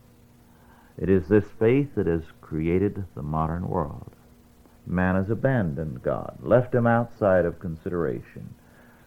It 0.97 1.09
is 1.09 1.27
this 1.27 1.45
faith 1.59 1.95
that 1.95 2.07
has 2.07 2.23
created 2.41 3.05
the 3.15 3.23
modern 3.23 3.67
world. 3.67 4.11
Man 4.85 5.15
has 5.15 5.29
abandoned 5.29 6.03
God, 6.03 6.37
left 6.41 6.73
him 6.73 6.87
outside 6.87 7.45
of 7.45 7.59
consideration, 7.59 8.55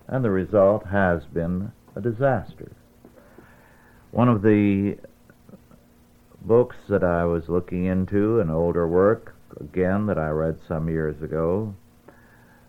and 0.07 0.25
the 0.25 0.31
result 0.31 0.87
has 0.87 1.25
been 1.27 1.73
a 1.97 2.01
disaster. 2.01 2.73
One 4.11 4.29
of 4.29 4.43
the 4.43 4.97
books 6.43 6.77
that 6.89 7.03
I 7.03 7.25
was 7.25 7.49
looking 7.49 7.87
into, 7.87 8.41
an 8.41 8.51
older 8.51 8.87
work, 8.87 9.35
again, 9.61 10.07
that 10.07 10.19
I 10.19 10.29
read 10.29 10.59
some 10.69 10.89
years 10.89 11.21
ago, 11.23 11.75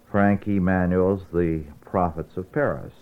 Frank 0.10 0.48
Emmanuel's 0.48 1.24
The 1.34 1.64
Prophets 1.82 2.38
of 2.38 2.52
Paris. 2.52 2.94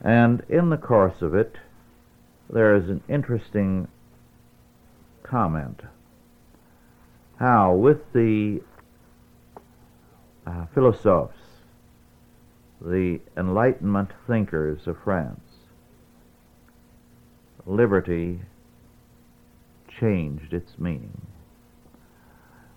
And 0.00 0.42
in 0.48 0.70
the 0.70 0.76
course 0.76 1.20
of 1.20 1.34
it, 1.34 1.56
there 2.48 2.74
is 2.74 2.88
an 2.88 3.02
interesting 3.08 3.86
comment 5.22 5.82
how, 7.40 7.72
with 7.72 8.12
the 8.12 8.60
uh, 10.46 10.66
philosophes, 10.74 11.34
the 12.82 13.18
Enlightenment 13.34 14.10
thinkers 14.26 14.86
of 14.86 14.96
France, 15.02 15.40
liberty 17.64 18.40
changed 19.88 20.52
its 20.52 20.78
meaning. 20.78 21.26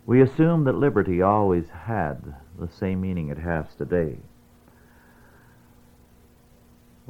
We 0.06 0.22
assume 0.22 0.64
that 0.64 0.76
liberty 0.76 1.22
always 1.22 1.70
had 1.70 2.34
the 2.58 2.70
same 2.70 3.02
meaning 3.02 3.28
it 3.30 3.40
has 3.40 3.66
today. 3.78 4.18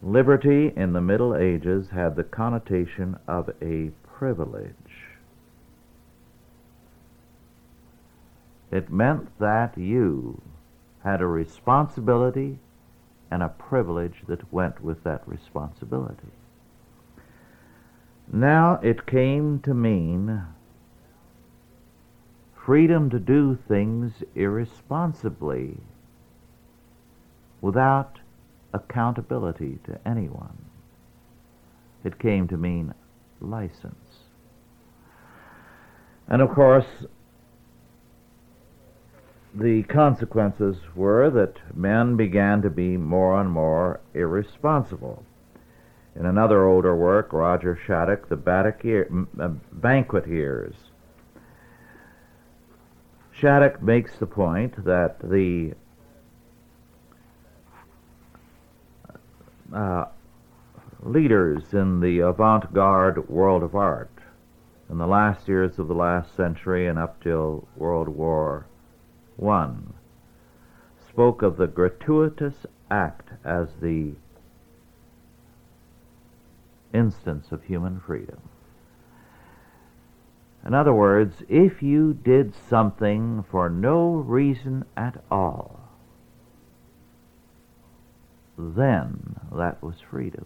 Liberty 0.02 0.74
in 0.76 0.94
the 0.94 1.02
Middle 1.02 1.36
Ages 1.36 1.90
had 1.90 2.16
the 2.16 2.24
connotation 2.24 3.18
of 3.28 3.50
a 3.62 3.92
privilege. 4.04 4.93
It 8.74 8.92
meant 8.92 9.38
that 9.38 9.78
you 9.78 10.42
had 11.04 11.22
a 11.22 11.28
responsibility 11.28 12.58
and 13.30 13.44
a 13.44 13.50
privilege 13.50 14.24
that 14.26 14.52
went 14.52 14.84
with 14.84 15.04
that 15.04 15.22
responsibility. 15.28 16.32
Now 18.32 18.80
it 18.82 19.06
came 19.06 19.60
to 19.60 19.76
mean 19.76 20.42
freedom 22.56 23.12
to 23.12 23.20
do 23.20 23.60
things 23.68 24.24
irresponsibly 24.34 25.78
without 27.62 28.18
accountability 28.74 29.78
to 29.84 30.00
anyone. 30.04 30.66
It 32.04 32.18
came 32.18 32.48
to 32.48 32.58
mean 32.58 32.96
license. 33.40 34.24
And 36.28 36.42
of 36.42 36.50
course, 36.50 37.06
the 39.56 39.84
consequences 39.84 40.78
were 40.96 41.30
that 41.30 41.58
men 41.76 42.16
began 42.16 42.62
to 42.62 42.70
be 42.70 42.98
more 42.98 43.40
and 43.40 43.52
more 43.52 44.00
irresponsible. 44.14 45.24
In 46.16 46.26
another 46.26 46.66
older 46.66 46.96
work, 46.96 47.34
Roger 47.34 47.78
Shattuck, 47.86 48.30
The 48.30 49.28
uh, 49.40 49.48
Banquet 49.72 50.28
Years, 50.28 50.76
Shattuck 53.32 53.82
makes 53.82 54.16
the 54.18 54.26
point 54.26 54.86
that 54.86 55.20
the 55.20 55.74
uh, 59.74 60.06
leaders 61.02 61.74
in 61.74 62.00
the 62.00 62.20
avant-garde 62.20 63.28
world 63.28 63.64
of 63.64 63.76
art 63.76 64.12
in 64.90 64.98
the 64.98 65.08
last 65.08 65.48
years 65.48 65.80
of 65.80 65.88
the 65.88 65.96
last 65.96 66.36
century 66.36 66.88
and 66.88 67.00
up 67.00 67.22
till 67.24 67.68
World 67.76 68.08
War 68.08 68.68
I 69.42 69.70
spoke 71.10 71.42
of 71.42 71.58
the 71.58 71.68
gratuitous 71.68 72.66
act 72.90 73.30
as 73.44 73.68
the 73.82 74.14
instance 76.94 77.52
of 77.52 77.64
human 77.64 78.00
freedom. 78.00 78.40
In 80.66 80.74
other 80.74 80.94
words, 80.94 81.44
if 81.50 81.84
you 81.84 82.14
did 82.14 82.54
something 82.56 83.44
for 83.50 83.70
no 83.70 84.14
reason 84.14 84.86
at 84.96 85.22
all, 85.30 85.80
then 88.58 89.36
that 89.52 89.84
was 89.84 90.00
freedom. 90.00 90.46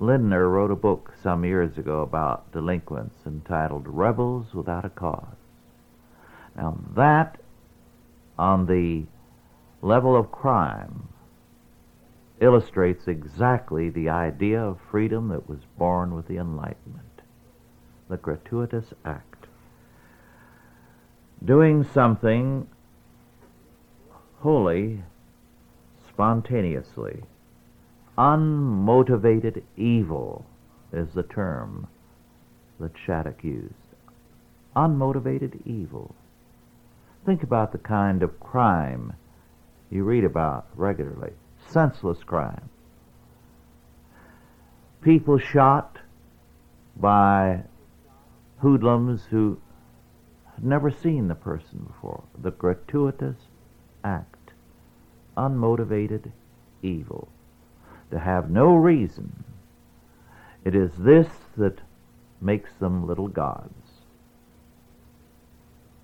Lindner 0.00 0.48
wrote 0.48 0.72
a 0.72 0.76
book 0.76 1.14
some 1.22 1.44
years 1.44 1.78
ago 1.78 2.02
about 2.02 2.52
delinquents 2.52 3.24
entitled 3.24 3.86
Rebels 3.86 4.52
Without 4.52 4.84
a 4.84 4.90
Cause. 4.90 5.43
Now, 6.56 6.78
that, 6.94 7.38
on 8.38 8.66
the 8.66 9.04
level 9.82 10.16
of 10.16 10.30
crime, 10.30 11.08
illustrates 12.40 13.08
exactly 13.08 13.90
the 13.90 14.08
idea 14.08 14.62
of 14.62 14.80
freedom 14.90 15.28
that 15.28 15.48
was 15.48 15.60
born 15.78 16.14
with 16.14 16.28
the 16.28 16.36
Enlightenment 16.36 17.14
the 18.08 18.16
gratuitous 18.16 18.92
act. 19.04 19.46
Doing 21.44 21.84
something 21.84 22.68
wholly, 24.40 25.02
spontaneously, 26.08 27.22
unmotivated 28.16 29.62
evil 29.76 30.46
is 30.92 31.08
the 31.14 31.22
term 31.22 31.86
that 32.78 32.92
Shattuck 32.96 33.42
used. 33.42 33.74
Unmotivated 34.76 35.60
evil. 35.66 36.14
Think 37.24 37.42
about 37.42 37.72
the 37.72 37.78
kind 37.78 38.22
of 38.22 38.38
crime 38.38 39.14
you 39.90 40.04
read 40.04 40.24
about 40.24 40.66
regularly 40.74 41.32
senseless 41.68 42.22
crime. 42.22 42.68
People 45.00 45.38
shot 45.38 45.98
by 46.96 47.62
hoodlums 48.58 49.24
who 49.30 49.58
had 50.54 50.64
never 50.64 50.90
seen 50.90 51.28
the 51.28 51.34
person 51.34 51.86
before. 51.86 52.24
The 52.40 52.50
gratuitous 52.50 53.36
act, 54.02 54.52
unmotivated 55.36 56.32
evil, 56.82 57.28
to 58.10 58.18
have 58.18 58.50
no 58.50 58.74
reason. 58.74 59.44
It 60.64 60.74
is 60.74 60.92
this 60.98 61.28
that 61.56 61.80
makes 62.40 62.70
them 62.80 63.06
little 63.06 63.28
gods, 63.28 63.83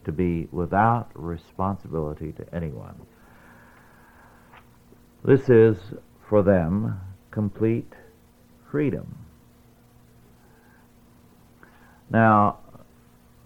to 0.05 0.13
be 0.13 0.49
without 0.51 1.11
responsibility 1.15 2.33
to 2.33 2.55
anyone. 2.55 2.95
This 5.25 5.49
is, 5.49 5.77
for 6.29 6.43
them, 6.43 7.01
complete 7.31 7.93
freedom. 8.71 9.19
Now, 12.09 12.59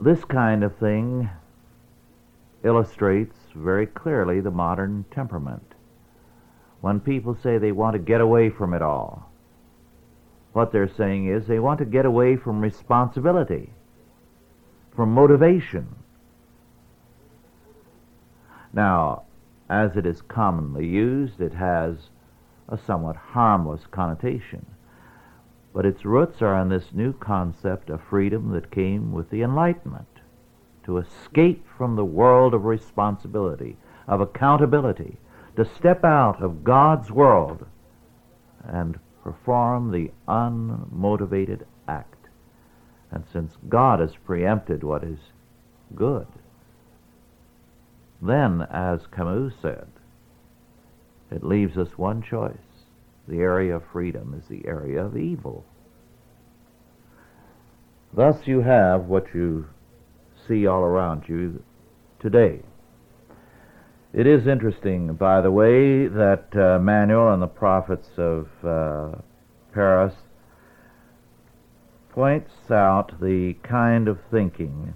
this 0.01 0.25
kind 0.25 0.65
of 0.65 0.77
thing 0.77 1.29
illustrates 2.65 3.37
very 3.55 3.87
clearly 3.87 4.41
the 4.41 4.51
modern 4.51 5.05
temperament. 5.11 5.75
When 6.81 7.01
people 7.01 7.37
say 7.43 7.59
they 7.59 7.73
want 7.73 7.95
to 7.95 7.99
get 7.99 8.21
away 8.21 8.51
from 8.51 8.75
it 8.75 8.83
all, 8.83 9.31
what 10.53 10.71
they're 10.71 10.89
saying 10.89 11.27
is 11.29 11.47
they 11.47 11.59
want 11.59 11.79
to 11.81 11.85
get 11.85 12.07
away 12.07 12.37
from 12.37 12.61
responsibility, 12.61 13.71
from 14.95 15.13
motivation. 15.13 15.97
Now, 18.75 19.23
as 19.71 19.97
it 19.97 20.05
is 20.05 20.21
commonly 20.21 20.87
used, 20.87 21.41
it 21.41 21.55
has 21.55 22.11
a 22.69 22.77
somewhat 22.77 23.17
harmless 23.17 23.87
connotation 23.91 24.67
but 25.75 25.85
its 25.85 26.05
roots 26.05 26.41
are 26.41 26.57
in 26.63 26.69
this 26.69 26.93
new 26.93 27.13
concept 27.13 27.91
of 27.91 28.01
freedom 28.01 28.53
that 28.53 28.71
came 28.71 29.13
with 29.13 29.29
the 29.29 29.43
Enlightenment 29.43 30.07
to 30.85 30.99
escape 30.99 31.67
from 31.77 31.97
the 31.97 32.05
world 32.05 32.55
of 32.55 32.65
responsibility, 32.65 33.77
of 34.07 34.21
accountability, 34.21 35.17
to 35.57 35.65
step 35.65 36.05
out 36.05 36.41
of 36.41 36.63
God's 36.63 37.11
world 37.11 37.67
and 38.63 38.99
perform 39.25 39.91
the 39.91 40.13
unmotivated 40.29 41.63
act. 41.89 42.29
And 43.11 43.25
since 43.33 43.57
God 43.69 43.99
has 43.99 44.15
preempted 44.15 44.85
what 44.85 45.03
is 45.03 45.19
good, 45.97 46.29
then, 48.29 48.67
as 48.71 49.07
Camus 49.15 49.55
said, 49.61 49.89
it 51.31 51.43
leaves 51.43 51.77
us 51.77 51.97
one 51.97 52.23
choice 52.23 52.57
the 53.27 53.39
area 53.39 53.77
of 53.77 53.83
freedom 53.93 54.35
is 54.39 54.49
the 54.49 54.67
area 54.67 55.03
of 55.03 55.17
evil. 55.17 55.65
Thus 58.13 58.47
you 58.47 58.61
have 58.61 59.07
what 59.07 59.35
you 59.35 59.67
see 60.47 60.67
all 60.67 60.83
around 60.83 61.25
you 61.27 61.63
today. 62.21 62.61
It 64.13 64.27
is 64.27 64.47
interesting, 64.47 65.15
by 65.15 65.41
the 65.41 65.51
way, 65.51 66.07
that 66.07 66.55
uh, 66.55 66.79
Manuel 66.79 67.33
and 67.33 67.43
the 67.43 67.49
prophets 67.49 68.11
of 68.17 68.49
uh, 68.63 69.19
Paris 69.73 70.15
points 72.11 72.53
out 72.71 73.21
the 73.21 73.55
kind 73.65 74.07
of 74.07 74.19
thinking 74.31 74.95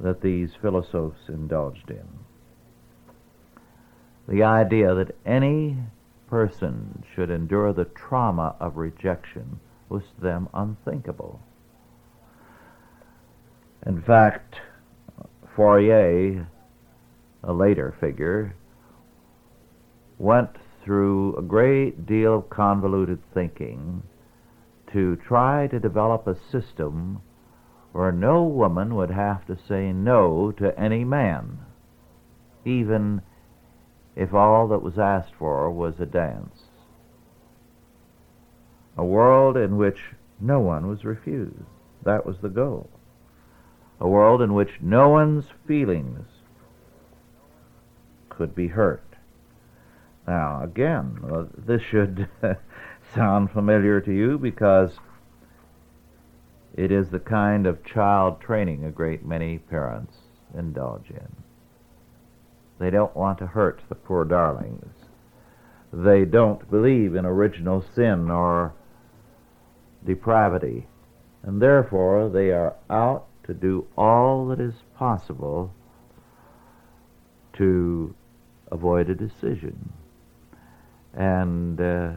that 0.00 0.22
these 0.22 0.50
philosophes 0.62 1.28
indulged 1.28 1.90
in. 1.90 2.25
The 4.28 4.42
idea 4.42 4.94
that 4.94 5.14
any 5.24 5.76
person 6.28 7.04
should 7.14 7.30
endure 7.30 7.72
the 7.72 7.84
trauma 7.84 8.56
of 8.58 8.76
rejection 8.76 9.60
was 9.88 10.02
to 10.16 10.20
them 10.20 10.48
unthinkable. 10.52 11.40
In 13.86 14.02
fact, 14.02 14.56
Fourier, 15.54 16.48
a 17.44 17.52
later 17.52 17.94
figure, 18.00 18.54
went 20.18 20.50
through 20.82 21.36
a 21.36 21.42
great 21.42 22.04
deal 22.06 22.34
of 22.34 22.50
convoluted 22.50 23.20
thinking 23.32 24.02
to 24.92 25.16
try 25.16 25.66
to 25.68 25.78
develop 25.78 26.26
a 26.26 26.34
system 26.50 27.20
where 27.92 28.12
no 28.12 28.42
woman 28.42 28.94
would 28.94 29.10
have 29.10 29.46
to 29.46 29.56
say 29.56 29.92
no 29.92 30.50
to 30.52 30.78
any 30.78 31.04
man, 31.04 31.58
even 32.64 33.22
if 34.16 34.32
all 34.32 34.66
that 34.68 34.82
was 34.82 34.98
asked 34.98 35.34
for 35.38 35.70
was 35.70 36.00
a 36.00 36.06
dance. 36.06 36.62
A 38.96 39.04
world 39.04 39.58
in 39.58 39.76
which 39.76 39.98
no 40.40 40.58
one 40.58 40.88
was 40.88 41.04
refused. 41.04 41.62
That 42.02 42.24
was 42.24 42.38
the 42.38 42.48
goal. 42.48 42.88
A 44.00 44.08
world 44.08 44.40
in 44.40 44.54
which 44.54 44.80
no 44.80 45.10
one's 45.10 45.46
feelings 45.66 46.26
could 48.30 48.54
be 48.54 48.68
hurt. 48.68 49.02
Now, 50.26 50.62
again, 50.62 51.18
uh, 51.30 51.44
this 51.56 51.82
should 51.82 52.28
sound 53.14 53.50
familiar 53.50 54.00
to 54.00 54.12
you 54.12 54.38
because 54.38 54.98
it 56.74 56.90
is 56.90 57.10
the 57.10 57.20
kind 57.20 57.66
of 57.66 57.84
child 57.84 58.40
training 58.40 58.84
a 58.84 58.90
great 58.90 59.24
many 59.24 59.58
parents 59.58 60.14
indulge 60.54 61.10
in. 61.10 61.45
They 62.78 62.90
don't 62.90 63.16
want 63.16 63.38
to 63.38 63.46
hurt 63.46 63.82
the 63.88 63.94
poor 63.94 64.24
darlings. 64.24 64.94
They 65.92 66.24
don't 66.24 66.70
believe 66.70 67.14
in 67.14 67.24
original 67.24 67.84
sin 67.94 68.30
or 68.30 68.74
depravity, 70.04 70.86
and 71.42 71.60
therefore 71.60 72.28
they 72.28 72.50
are 72.50 72.74
out 72.90 73.26
to 73.44 73.54
do 73.54 73.86
all 73.96 74.46
that 74.48 74.60
is 74.60 74.74
possible 74.96 75.72
to 77.56 78.14
avoid 78.70 79.08
a 79.08 79.14
decision. 79.14 79.92
And 81.14 81.80
uh, 81.80 82.12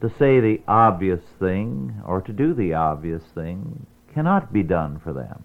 to 0.00 0.08
say 0.18 0.40
the 0.40 0.60
obvious 0.68 1.22
thing 1.38 2.02
or 2.04 2.20
to 2.22 2.32
do 2.32 2.52
the 2.54 2.74
obvious 2.74 3.22
thing 3.34 3.86
cannot 4.12 4.52
be 4.52 4.62
done 4.62 5.00
for 5.02 5.12
them. 5.12 5.44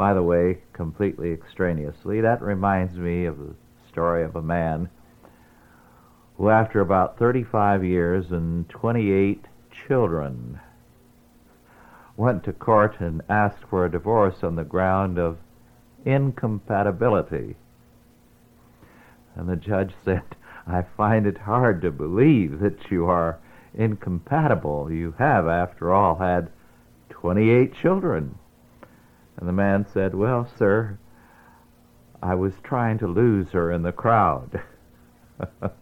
By 0.00 0.14
the 0.14 0.22
way, 0.22 0.62
completely 0.72 1.30
extraneously, 1.30 2.22
that 2.22 2.40
reminds 2.40 2.94
me 2.94 3.26
of 3.26 3.36
the 3.36 3.54
story 3.86 4.24
of 4.24 4.34
a 4.34 4.40
man 4.40 4.88
who, 6.38 6.48
after 6.48 6.80
about 6.80 7.18
35 7.18 7.84
years 7.84 8.30
and 8.30 8.66
28 8.70 9.44
children, 9.86 10.58
went 12.16 12.44
to 12.44 12.52
court 12.54 12.98
and 12.98 13.20
asked 13.28 13.62
for 13.68 13.84
a 13.84 13.90
divorce 13.90 14.42
on 14.42 14.56
the 14.56 14.64
ground 14.64 15.18
of 15.18 15.36
incompatibility. 16.06 17.56
And 19.36 19.50
the 19.50 19.56
judge 19.56 19.92
said, 20.02 20.34
I 20.66 20.80
find 20.96 21.26
it 21.26 21.36
hard 21.36 21.82
to 21.82 21.90
believe 21.90 22.60
that 22.60 22.90
you 22.90 23.04
are 23.04 23.38
incompatible. 23.74 24.90
You 24.90 25.14
have, 25.18 25.46
after 25.46 25.92
all, 25.92 26.16
had 26.16 26.48
28 27.10 27.74
children. 27.74 28.38
And 29.40 29.48
the 29.48 29.54
man 29.54 29.86
said, 29.92 30.14
Well, 30.14 30.46
sir, 30.58 30.98
I 32.22 32.34
was 32.34 32.52
trying 32.62 32.98
to 32.98 33.06
lose 33.06 33.48
her 33.52 33.72
in 33.72 33.82
the 33.82 33.92
crowd. 33.92 34.62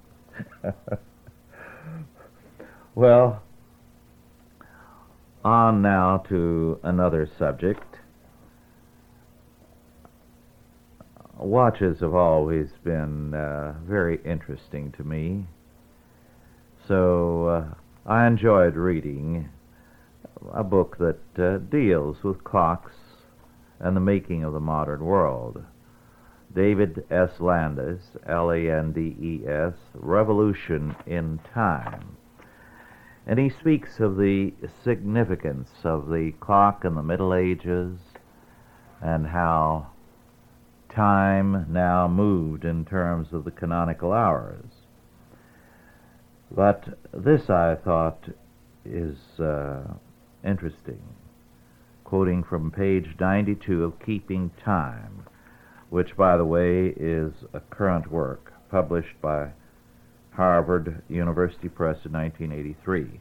well, 2.95 3.43
on 5.45 5.83
now 5.83 6.19
to 6.29 6.79
another 6.85 7.29
subject. 7.39 7.83
Watches 11.37 11.99
have 12.01 12.15
always 12.15 12.69
been 12.85 13.35
uh, 13.35 13.75
very 13.85 14.21
interesting 14.25 14.93
to 14.93 15.05
me, 15.05 15.47
so 16.87 17.47
uh, 17.47 17.65
I 18.07 18.27
enjoyed 18.27 18.75
reading 18.75 19.49
a 20.53 20.65
book 20.65 20.99
that 20.99 21.19
uh, 21.39 21.59
deals 21.59 22.23
with 22.25 22.43
clocks 22.43 22.93
and 23.81 23.97
the 23.97 24.01
making 24.01 24.45
of 24.45 24.53
the 24.53 24.61
modern 24.61 25.05
world. 25.05 25.63
David 26.55 27.05
S. 27.11 27.41
Landes, 27.41 28.01
L 28.27 28.51
A 28.51 28.71
N 28.71 28.93
D 28.93 29.17
E 29.21 29.47
S, 29.47 29.75
Revolution 29.95 30.97
in 31.07 31.41
Time. 31.55 32.17
And 33.27 33.39
he 33.39 33.51
speaks 33.51 34.01
of 34.01 34.17
the 34.17 34.55
significance 34.83 35.69
of 35.85 36.09
the 36.09 36.33
clock 36.41 36.85
in 36.85 36.95
the 36.95 37.03
Middle 37.03 37.35
Ages 37.35 37.99
and 39.03 39.27
how 39.27 39.89
time 40.89 41.67
now 41.71 42.09
moved 42.09 42.65
in 42.65 42.85
terms 42.85 43.29
of 43.33 43.45
the 43.45 43.51
canonical 43.51 44.13
hours. 44.13 44.65
But 46.51 46.99
this 47.13 47.51
I 47.51 47.77
thought 47.77 48.29
is 48.85 49.19
uh, 49.39 49.83
interesting, 50.45 51.03
quoting 52.09 52.43
from 52.43 52.71
page 52.71 53.07
92 53.21 53.85
of 53.85 54.01
Keeping 54.01 54.51
Time, 54.65 55.27
which, 55.91 56.17
by 56.17 56.39
the 56.39 56.45
way, 56.45 56.87
is 56.97 57.35
a 57.53 57.61
current 57.61 58.11
work 58.11 58.51
published 58.71 59.21
by 59.21 59.51
Harvard 60.31 61.03
University 61.11 61.69
Press 61.69 61.99
in 62.07 62.13
1983. 62.13 63.21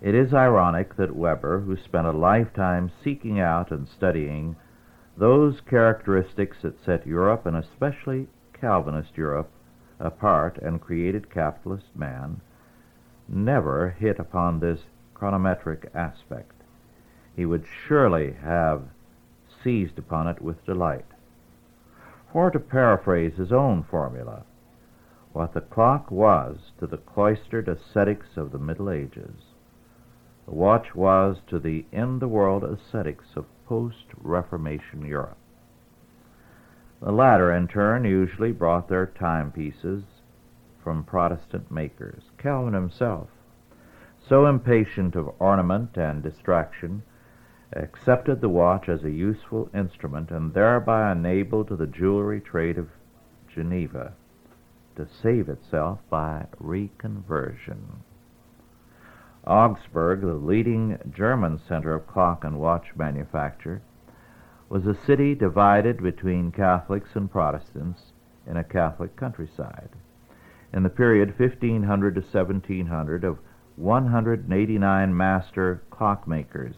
It 0.00 0.14
is 0.14 0.32
ironic 0.32 0.96
that 0.96 1.14
Weber, 1.14 1.60
who 1.60 1.76
spent 1.76 2.06
a 2.06 2.12
lifetime 2.12 2.90
seeking 3.02 3.38
out 3.38 3.70
and 3.70 3.86
studying 3.86 4.56
those 5.18 5.60
characteristics 5.68 6.56
that 6.62 6.82
set 6.86 7.06
Europe, 7.06 7.44
and 7.44 7.54
especially 7.54 8.28
Calvinist 8.58 9.14
Europe, 9.14 9.50
apart 10.00 10.56
and 10.62 10.80
created 10.80 11.28
capitalist 11.28 11.94
man, 11.94 12.40
never 13.28 13.90
hit 13.90 14.18
upon 14.18 14.60
this 14.60 14.80
chronometric 15.24 15.88
aspect. 15.94 16.52
He 17.34 17.46
would 17.46 17.64
surely 17.88 18.34
have 18.42 18.82
seized 19.62 19.98
upon 19.98 20.28
it 20.28 20.42
with 20.42 20.66
delight. 20.66 21.06
For 22.30 22.50
to 22.50 22.58
paraphrase 22.58 23.32
his 23.38 23.50
own 23.50 23.84
formula, 23.84 24.42
what 25.32 25.54
the 25.54 25.62
clock 25.62 26.10
was 26.10 26.72
to 26.78 26.86
the 26.86 26.98
cloistered 26.98 27.68
ascetics 27.68 28.36
of 28.36 28.52
the 28.52 28.58
Middle 28.58 28.90
Ages, 28.90 29.54
the 30.44 30.52
watch 30.52 30.94
was 30.94 31.38
to 31.46 31.58
the 31.58 31.86
in 31.90 32.18
the 32.18 32.28
world 32.28 32.62
ascetics 32.62 33.28
of 33.34 33.46
post 33.66 34.04
Reformation 34.20 35.06
Europe. 35.06 35.38
The 37.00 37.12
latter, 37.12 37.50
in 37.50 37.66
turn, 37.66 38.04
usually 38.04 38.52
brought 38.52 38.88
their 38.88 39.06
timepieces 39.06 40.04
from 40.82 41.02
Protestant 41.02 41.70
makers. 41.70 42.24
Calvin 42.36 42.74
himself, 42.74 43.28
so 44.28 44.46
impatient 44.46 45.16
of 45.16 45.34
ornament 45.38 45.96
and 45.96 46.22
distraction, 46.22 47.02
accepted 47.72 48.40
the 48.40 48.48
watch 48.48 48.88
as 48.88 49.04
a 49.04 49.10
useful 49.10 49.68
instrument 49.74 50.30
and 50.30 50.54
thereby 50.54 51.10
enabled 51.12 51.68
the 51.68 51.86
jewelry 51.86 52.40
trade 52.40 52.78
of 52.78 52.88
Geneva 53.48 54.12
to 54.96 55.06
save 55.06 55.48
itself 55.48 55.98
by 56.08 56.46
reconversion. 56.62 58.02
Augsburg, 59.46 60.22
the 60.22 60.34
leading 60.34 60.98
German 61.14 61.58
center 61.58 61.94
of 61.94 62.06
clock 62.06 62.44
and 62.44 62.58
watch 62.58 62.86
manufacture, 62.96 63.82
was 64.68 64.86
a 64.86 64.94
city 64.94 65.34
divided 65.34 66.02
between 66.02 66.50
Catholics 66.50 67.10
and 67.14 67.30
Protestants 67.30 68.12
in 68.46 68.56
a 68.56 68.64
Catholic 68.64 69.16
countryside. 69.16 69.90
In 70.72 70.82
the 70.82 70.88
period 70.88 71.38
1500 71.38 72.14
to 72.14 72.20
1700, 72.20 73.24
of 73.24 73.38
189 73.76 75.16
master 75.16 75.82
clockmakers 75.90 76.74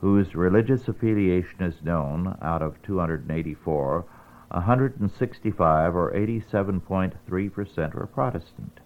whose 0.00 0.34
religious 0.34 0.86
affiliation 0.86 1.62
is 1.62 1.82
known, 1.82 2.36
out 2.40 2.62
of 2.62 2.80
284, 2.82 4.04
165 4.50 5.96
or 5.96 6.12
87.3% 6.12 7.94
were 7.94 8.06
Protestant. 8.06 8.80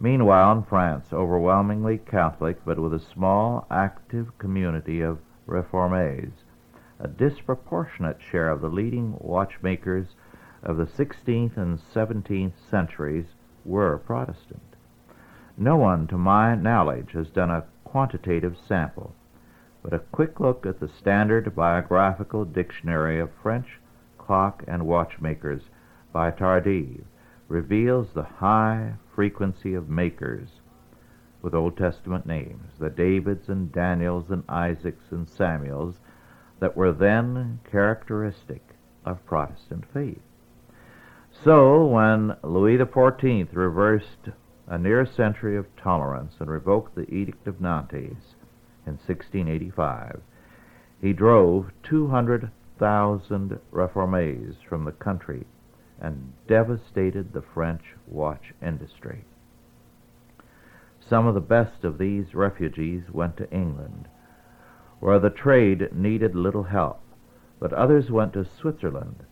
Meanwhile, 0.00 0.52
in 0.52 0.62
France, 0.64 1.12
overwhelmingly 1.12 1.98
Catholic, 1.98 2.64
but 2.64 2.78
with 2.78 2.94
a 2.94 2.98
small, 2.98 3.66
active 3.70 4.36
community 4.38 5.02
of 5.02 5.18
reformés, 5.46 6.32
a 6.98 7.08
disproportionate 7.08 8.20
share 8.20 8.48
of 8.48 8.62
the 8.62 8.68
leading 8.68 9.16
watchmakers 9.18 10.08
of 10.62 10.76
the 10.78 10.86
16th 10.86 11.56
and 11.56 11.78
17th 11.78 12.52
centuries 12.70 13.26
were 13.64 13.98
Protestant. 13.98 14.75
No 15.58 15.76
one, 15.76 16.06
to 16.08 16.18
my 16.18 16.54
knowledge, 16.54 17.12
has 17.12 17.30
done 17.30 17.50
a 17.50 17.64
quantitative 17.82 18.58
sample, 18.58 19.14
but 19.82 19.94
a 19.94 20.00
quick 20.00 20.38
look 20.38 20.66
at 20.66 20.80
the 20.80 20.88
standard 20.88 21.56
biographical 21.56 22.44
dictionary 22.44 23.18
of 23.18 23.30
French 23.42 23.80
clock 24.18 24.62
and 24.68 24.86
watchmakers 24.86 25.62
by 26.12 26.30
Tardif 26.30 27.04
reveals 27.48 28.12
the 28.12 28.24
high 28.24 28.94
frequency 29.14 29.72
of 29.72 29.88
makers 29.88 30.60
with 31.40 31.54
Old 31.54 31.76
Testament 31.76 32.26
names, 32.26 32.72
the 32.78 32.90
Davids 32.90 33.48
and 33.48 33.72
Daniels 33.72 34.30
and 34.30 34.42
Isaacs 34.48 35.10
and 35.10 35.28
Samuels 35.28 36.00
that 36.58 36.76
were 36.76 36.92
then 36.92 37.60
characteristic 37.70 38.62
of 39.04 39.24
Protestant 39.24 39.84
faith. 39.94 40.20
So, 41.44 41.86
when 41.86 42.36
Louis 42.42 42.78
XIV 42.78 43.54
reversed 43.54 44.30
a 44.68 44.76
near 44.76 45.06
century 45.06 45.56
of 45.56 45.76
tolerance 45.76 46.34
and 46.40 46.50
revoked 46.50 46.94
the 46.96 47.08
Edict 47.12 47.46
of 47.46 47.60
Nantes 47.60 48.34
in 48.84 48.94
1685, 48.94 50.20
he 51.00 51.12
drove 51.12 51.70
200,000 51.84 53.60
reformés 53.72 54.56
from 54.68 54.84
the 54.84 54.92
country 54.92 55.46
and 56.00 56.32
devastated 56.48 57.32
the 57.32 57.42
French 57.42 57.82
watch 58.06 58.52
industry. 58.60 59.24
Some 61.00 61.26
of 61.26 61.34
the 61.34 61.40
best 61.40 61.84
of 61.84 61.98
these 61.98 62.34
refugees 62.34 63.04
went 63.12 63.36
to 63.36 63.50
England, 63.52 64.08
where 64.98 65.20
the 65.20 65.30
trade 65.30 65.94
needed 65.94 66.34
little 66.34 66.64
help, 66.64 67.00
but 67.60 67.72
others 67.72 68.10
went 68.10 68.32
to 68.32 68.44
Switzerland, 68.44 69.22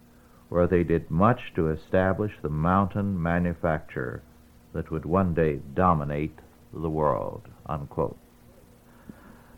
where 0.49 0.69
they 0.69 0.85
did 0.85 1.11
much 1.11 1.53
to 1.55 1.71
establish 1.71 2.33
the 2.41 2.49
mountain 2.49 3.21
manufacture 3.21 4.23
that 4.75 4.91
would 4.91 5.07
one 5.07 5.33
day 5.33 5.61
dominate 5.75 6.39
the 6.73 6.91
world. 6.91 7.49
Unquote. 7.67 8.19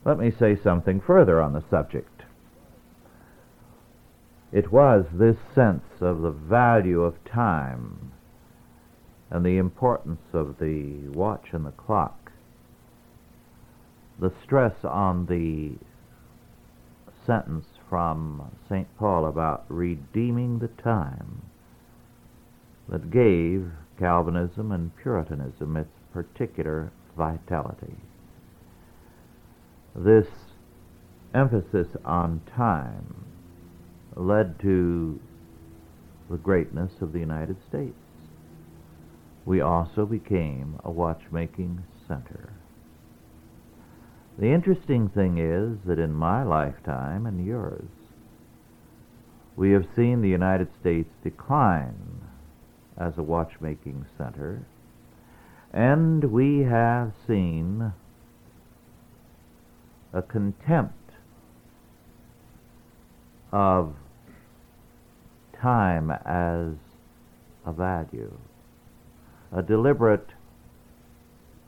Let 0.05 0.19
me 0.19 0.31
say 0.31 0.57
something 0.63 1.01
further 1.01 1.41
on 1.41 1.53
the 1.53 1.65
subject. 1.69 2.23
It 4.53 4.71
was 4.71 5.07
this 5.13 5.37
sense 5.55 5.85
of 6.01 6.21
the 6.21 6.31
value 6.31 7.03
of 7.03 7.25
time 7.25 8.13
and 9.31 9.45
the 9.45 9.59
importance 9.59 10.23
of 10.33 10.59
the 10.61 11.09
watch 11.09 11.49
and 11.53 11.67
the 11.67 11.73
clock, 11.73 12.31
the 14.21 14.33
stress 14.45 14.85
on 14.85 15.27
the 15.27 15.73
sentence 17.27 17.67
from 17.89 18.57
St. 18.69 18.87
Paul 18.97 19.27
about 19.27 19.65
redeeming 19.69 20.61
the 20.61 20.69
time 20.69 21.43
that 22.89 23.11
gave 23.11 23.73
Calvinism 23.99 24.73
and 24.73 24.95
Puritanism 24.97 25.77
its 25.77 25.91
particular 26.13 26.93
vitality. 27.17 27.97
This 29.95 30.29
emphasis 31.35 31.89
on 32.05 32.43
time 32.55 33.25
led 34.15 34.59
to 34.61 35.21
the 36.31 36.37
greatness 36.37 36.93
of 37.01 37.13
the 37.13 37.21
United 37.21 37.57
States 37.69 37.95
we 39.47 39.61
also 39.61 40.05
became 40.05 40.79
a 40.85 40.91
watchmaking 40.91 41.85
center. 42.07 42.53
The 44.39 44.53
interesting 44.53 45.09
thing 45.09 45.39
is 45.39 45.79
that 45.87 46.01
in 46.01 46.13
my 46.13 46.43
lifetime 46.43 47.25
and 47.25 47.47
yours, 47.47 47.89
we 49.55 49.71
have 49.71 49.87
seen 49.95 50.21
the 50.21 50.29
United 50.29 50.69
States 50.79 51.09
decline 51.23 52.16
as 52.99 53.19
a 53.19 53.23
watchmaking 53.23 54.07
center, 54.17 54.65
and 55.73 56.25
we 56.25 56.61
have 56.61 57.13
seen 57.27 57.93
a 60.13 60.23
contempt 60.23 61.11
of 63.53 63.95
time 65.61 66.11
as 66.11 66.75
a 67.65 67.73
value 67.73 68.37
a 69.53 69.63
deliberate 69.63 70.29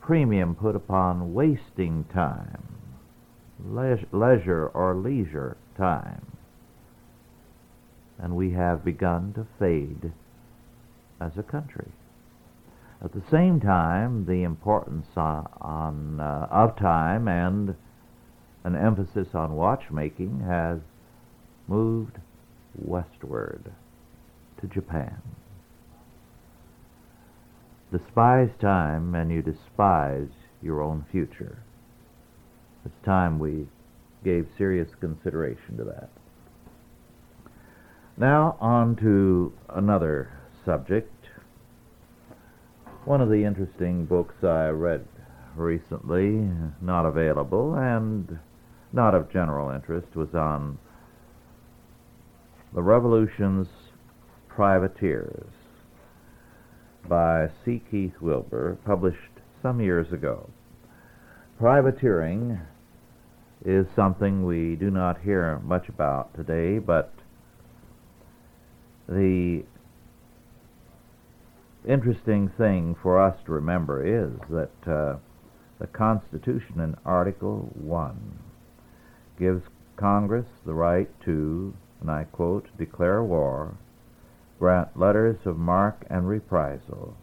premium 0.00 0.54
put 0.54 0.74
upon 0.74 1.32
wasting 1.32 2.04
time, 2.12 2.62
leisure 4.12 4.68
or 4.68 4.94
leisure 4.94 5.56
time. 5.76 6.32
And 8.18 8.34
we 8.34 8.50
have 8.52 8.84
begun 8.84 9.32
to 9.34 9.46
fade 9.58 10.12
as 11.20 11.32
a 11.36 11.42
country. 11.42 11.90
At 13.02 13.12
the 13.12 13.22
same 13.30 13.60
time, 13.60 14.26
the 14.26 14.42
importance 14.42 15.06
on, 15.16 15.48
on 15.60 16.20
uh, 16.20 16.48
of 16.50 16.76
time 16.76 17.28
and 17.28 17.76
an 18.64 18.74
emphasis 18.74 19.28
on 19.34 19.54
watchmaking 19.54 20.40
has 20.40 20.80
moved 21.68 22.18
westward 22.74 23.72
to 24.60 24.66
Japan 24.66 25.22
despise 27.90 28.50
time 28.60 29.14
and 29.14 29.30
you 29.30 29.42
despise 29.42 30.28
your 30.62 30.82
own 30.82 31.04
future. 31.10 31.62
It's 32.84 33.04
time 33.04 33.38
we 33.38 33.66
gave 34.24 34.48
serious 34.56 34.88
consideration 35.00 35.76
to 35.78 35.84
that. 35.84 36.10
Now, 38.16 38.56
on 38.60 38.96
to 38.96 39.52
another 39.68 40.32
subject. 40.68 41.24
One 43.06 43.22
of 43.22 43.30
the 43.30 43.42
interesting 43.42 44.04
books 44.04 44.34
I 44.44 44.66
read 44.66 45.08
recently, 45.56 46.46
not 46.82 47.06
available 47.06 47.74
and 47.74 48.38
not 48.92 49.14
of 49.14 49.32
general 49.32 49.70
interest, 49.70 50.14
was 50.14 50.34
on 50.34 50.76
the 52.74 52.82
Revolution's 52.82 53.66
privateers 54.46 55.48
by 57.08 57.48
C. 57.64 57.82
Keith 57.90 58.20
Wilbur, 58.20 58.76
published 58.84 59.40
some 59.62 59.80
years 59.80 60.12
ago. 60.12 60.50
Privateering 61.58 62.60
is 63.64 63.86
something 63.96 64.44
we 64.44 64.76
do 64.76 64.90
not 64.90 65.22
hear 65.22 65.60
much 65.60 65.88
about 65.88 66.34
today, 66.36 66.78
but 66.78 67.14
the 69.08 69.64
interesting 71.86 72.48
thing 72.48 72.96
for 73.02 73.20
us 73.20 73.36
to 73.44 73.52
remember 73.52 74.04
is 74.04 74.32
that 74.50 74.90
uh, 74.90 75.16
the 75.78 75.86
Constitution 75.86 76.80
in 76.80 76.96
Article 77.04 77.70
1 77.74 78.38
gives 79.38 79.62
Congress 79.96 80.46
the 80.64 80.74
right 80.74 81.08
to, 81.24 81.74
and 82.00 82.10
I 82.10 82.24
quote, 82.24 82.66
declare 82.76 83.22
war 83.22 83.74
grant 84.58 84.98
letters 84.98 85.38
of 85.44 85.56
marque 85.56 86.04
and 86.10 86.28
reprisal, 86.28 87.16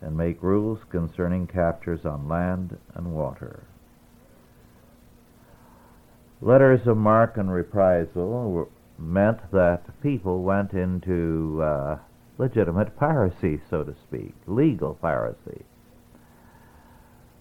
and 0.00 0.16
make 0.16 0.42
rules 0.42 0.80
concerning 0.90 1.46
captures 1.46 2.04
on 2.04 2.28
land 2.28 2.76
and 2.94 3.14
water. 3.14 3.62
Letters 6.40 6.86
of 6.86 6.96
marque 6.96 7.36
and 7.36 7.52
reprisal 7.52 8.68
meant 8.98 9.38
that 9.52 9.82
people 10.02 10.42
went 10.42 10.72
into 10.72 11.60
uh, 11.62 11.98
legitimate 12.38 12.96
piracy, 12.96 13.60
so 13.68 13.82
to 13.84 13.94
speak, 14.06 14.34
legal 14.46 14.94
piracy. 14.94 15.64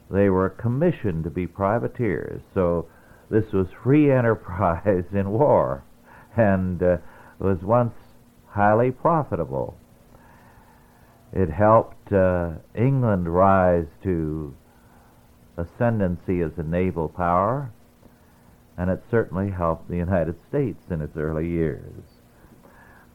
They 0.10 0.30
were 0.30 0.50
commissioned 0.50 1.24
to 1.26 1.30
be 1.30 1.46
privateers, 1.48 2.42
so 2.54 2.88
this 3.30 3.52
was 3.54 3.68
free 3.84 4.12
enterprise 4.20 5.06
in 5.14 5.30
war, 5.30 5.84
and 6.36 6.82
uh, 6.82 6.98
was 7.40 7.62
once 7.62 7.94
highly 8.48 8.92
profitable. 8.92 9.78
It 11.32 11.50
helped 11.50 12.12
uh, 12.12 12.52
England 12.74 13.34
rise 13.34 13.88
to 14.04 14.56
ascendancy 15.58 16.42
as 16.42 16.58
a 16.58 16.64
naval 16.64 17.10
power, 17.10 17.72
and 18.78 18.90
it 18.90 19.04
certainly 19.12 19.52
helped 19.52 19.90
the 19.90 19.98
United 19.98 20.36
States 20.48 20.80
in 20.90 21.02
its 21.02 21.18
early 21.18 21.48
years. 21.48 22.17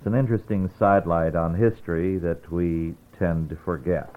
It's 0.03 0.07
an 0.09 0.17
interesting 0.17 0.69
sidelight 0.81 1.37
on 1.37 1.55
history 1.55 2.19
that 2.19 2.51
we 2.51 2.95
tend 3.21 3.51
to 3.51 3.57
forget. 3.65 4.13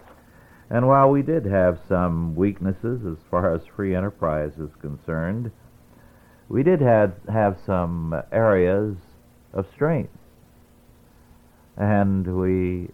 And 0.67 0.87
while 0.87 1.11
we 1.11 1.21
did 1.21 1.45
have 1.45 1.77
some 1.87 2.35
weaknesses 2.35 3.05
as 3.05 3.19
far 3.29 3.53
as 3.53 3.61
free 3.75 3.95
enterprise 3.95 4.53
is 4.57 4.71
concerned, 4.81 5.51
we 6.49 6.63
did 6.63 6.81
have, 6.81 7.13
have 7.31 7.59
some 7.67 8.19
areas 8.31 8.95
of 9.53 9.67
strength 9.75 10.17
and 11.77 12.35
we 12.35 12.89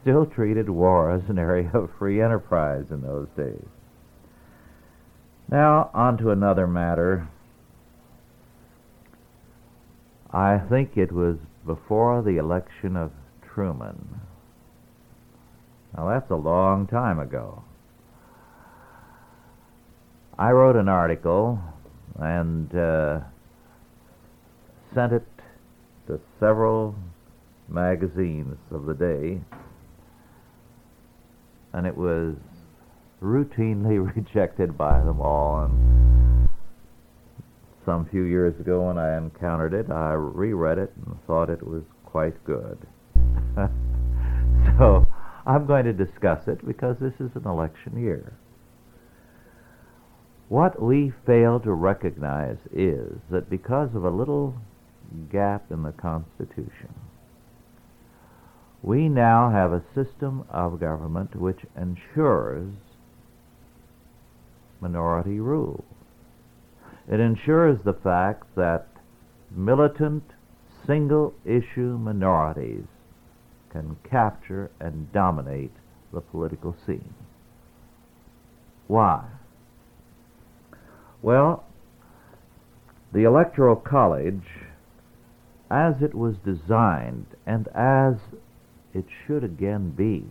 still 0.00 0.24
treated 0.24 0.70
war 0.70 1.10
as 1.10 1.28
an 1.28 1.38
area 1.38 1.70
of 1.74 1.90
free 1.98 2.22
enterprise 2.22 2.86
in 2.88 3.02
those 3.02 3.28
days. 3.36 3.66
Now, 5.50 5.90
on 5.92 6.16
to 6.16 6.30
another 6.30 6.66
matter. 6.66 7.28
I 10.32 10.56
think 10.56 10.96
it 10.96 11.12
was 11.12 11.36
before 11.66 12.22
the 12.22 12.38
election 12.38 12.96
of 12.96 13.10
Truman. 13.42 14.20
Now, 15.96 16.08
that's 16.08 16.30
a 16.30 16.36
long 16.36 16.86
time 16.86 17.18
ago. 17.18 17.62
I 20.38 20.50
wrote 20.50 20.76
an 20.76 20.88
article 20.88 21.58
and 22.18 22.74
uh, 22.74 23.20
sent 24.94 25.12
it 25.12 25.26
to 26.06 26.20
several 26.38 26.94
magazines 27.68 28.56
of 28.70 28.86
the 28.86 28.94
day. 28.94 29.40
and 31.76 31.86
it 31.86 31.96
was 31.96 32.34
routinely 33.22 33.98
rejected 34.16 34.78
by 34.78 34.98
them 35.00 35.20
all. 35.20 35.64
And 35.64 36.35
some 37.86 38.04
few 38.06 38.24
years 38.24 38.58
ago, 38.60 38.88
when 38.88 38.98
I 38.98 39.16
encountered 39.16 39.72
it, 39.72 39.90
I 39.90 40.12
reread 40.12 40.76
it 40.78 40.92
and 41.06 41.16
thought 41.26 41.48
it 41.48 41.66
was 41.66 41.84
quite 42.04 42.44
good. 42.44 42.78
so 44.78 45.06
I'm 45.46 45.66
going 45.66 45.84
to 45.84 45.92
discuss 45.92 46.48
it 46.48 46.66
because 46.66 46.96
this 47.00 47.14
is 47.20 47.30
an 47.36 47.46
election 47.46 47.98
year. 47.98 48.34
What 50.48 50.82
we 50.82 51.12
fail 51.24 51.60
to 51.60 51.72
recognize 51.72 52.58
is 52.72 53.12
that 53.30 53.48
because 53.48 53.94
of 53.94 54.04
a 54.04 54.10
little 54.10 54.54
gap 55.32 55.70
in 55.70 55.82
the 55.82 55.92
Constitution, 55.92 56.94
we 58.82 59.08
now 59.08 59.50
have 59.50 59.72
a 59.72 59.82
system 59.94 60.44
of 60.50 60.80
government 60.80 61.34
which 61.34 61.60
ensures 61.76 62.72
minority 64.80 65.40
rule. 65.40 65.84
It 67.08 67.20
ensures 67.20 67.78
the 67.84 67.92
fact 67.92 68.54
that 68.56 68.88
militant 69.50 70.24
single 70.86 71.34
issue 71.44 71.98
minorities 71.98 72.86
can 73.70 73.96
capture 74.08 74.70
and 74.80 75.12
dominate 75.12 75.72
the 76.12 76.20
political 76.20 76.74
scene. 76.86 77.14
Why? 78.88 79.24
Well, 81.22 81.64
the 83.12 83.24
Electoral 83.24 83.76
College, 83.76 84.46
as 85.70 86.02
it 86.02 86.14
was 86.14 86.36
designed 86.44 87.26
and 87.46 87.68
as 87.68 88.16
it 88.94 89.04
should 89.26 89.44
again 89.44 89.90
be, 89.90 90.24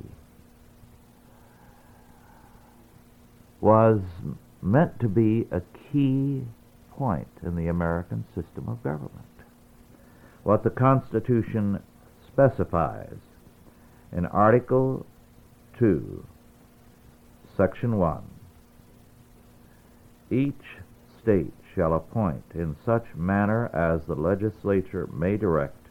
was 3.61 4.01
meant 4.61 4.99
to 4.99 5.07
be 5.07 5.47
a 5.51 5.61
key 5.91 6.45
point 6.97 7.27
in 7.43 7.55
the 7.55 7.67
American 7.67 8.25
system 8.33 8.67
of 8.67 8.83
government. 8.83 9.25
What 10.43 10.63
the 10.63 10.69
Constitution 10.69 11.81
specifies 12.27 13.17
in 14.11 14.25
Article 14.25 15.05
2, 15.77 16.25
Section 17.55 17.97
1 17.97 18.23
each 20.31 20.79
state 21.21 21.53
shall 21.75 21.93
appoint 21.93 22.43
in 22.55 22.75
such 22.83 23.15
manner 23.15 23.67
as 23.75 24.05
the 24.05 24.15
legislature 24.15 25.07
may 25.13 25.37
direct 25.37 25.89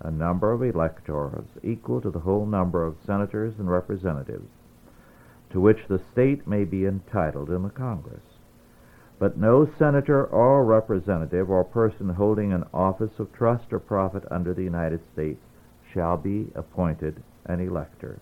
a 0.00 0.10
number 0.10 0.52
of 0.52 0.62
electors 0.62 1.46
equal 1.64 2.00
to 2.00 2.10
the 2.10 2.20
whole 2.20 2.46
number 2.46 2.84
of 2.84 2.96
senators 3.04 3.58
and 3.58 3.68
representatives 3.68 4.48
to 5.50 5.60
which 5.60 5.88
the 5.88 6.00
state 6.12 6.46
may 6.46 6.64
be 6.64 6.86
entitled 6.86 7.50
in 7.50 7.62
the 7.62 7.70
Congress. 7.70 8.35
But 9.18 9.38
no 9.38 9.68
senator 9.78 10.24
or 10.24 10.64
representative 10.64 11.50
or 11.50 11.64
person 11.64 12.10
holding 12.10 12.52
an 12.52 12.64
office 12.74 13.18
of 13.18 13.32
trust 13.32 13.72
or 13.72 13.78
profit 13.78 14.24
under 14.30 14.52
the 14.52 14.62
United 14.64 15.00
States 15.12 15.40
shall 15.92 16.16
be 16.16 16.52
appointed 16.54 17.22
an 17.46 17.60
elector. 17.60 18.18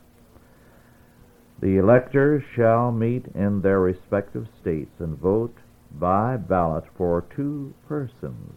The 1.60 1.78
electors 1.78 2.42
shall 2.54 2.92
meet 2.92 3.26
in 3.34 3.60
their 3.62 3.80
respective 3.80 4.46
states 4.60 5.00
and 5.00 5.18
vote 5.18 5.56
by 5.90 6.36
ballot 6.36 6.84
for 6.96 7.24
two 7.34 7.74
persons 7.88 8.52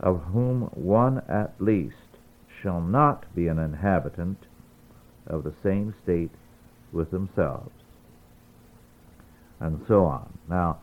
of 0.00 0.20
whom 0.32 0.62
one 0.74 1.22
at 1.28 1.54
least 1.60 2.18
shall 2.62 2.80
not 2.80 3.32
be 3.34 3.48
an 3.48 3.58
inhabitant 3.58 4.46
of 5.26 5.44
the 5.44 5.54
same 5.62 5.94
state 6.02 6.30
with 6.92 7.10
themselves, 7.10 7.72
and 9.60 9.80
so 9.86 10.04
on. 10.04 10.38
Now, 10.48 10.78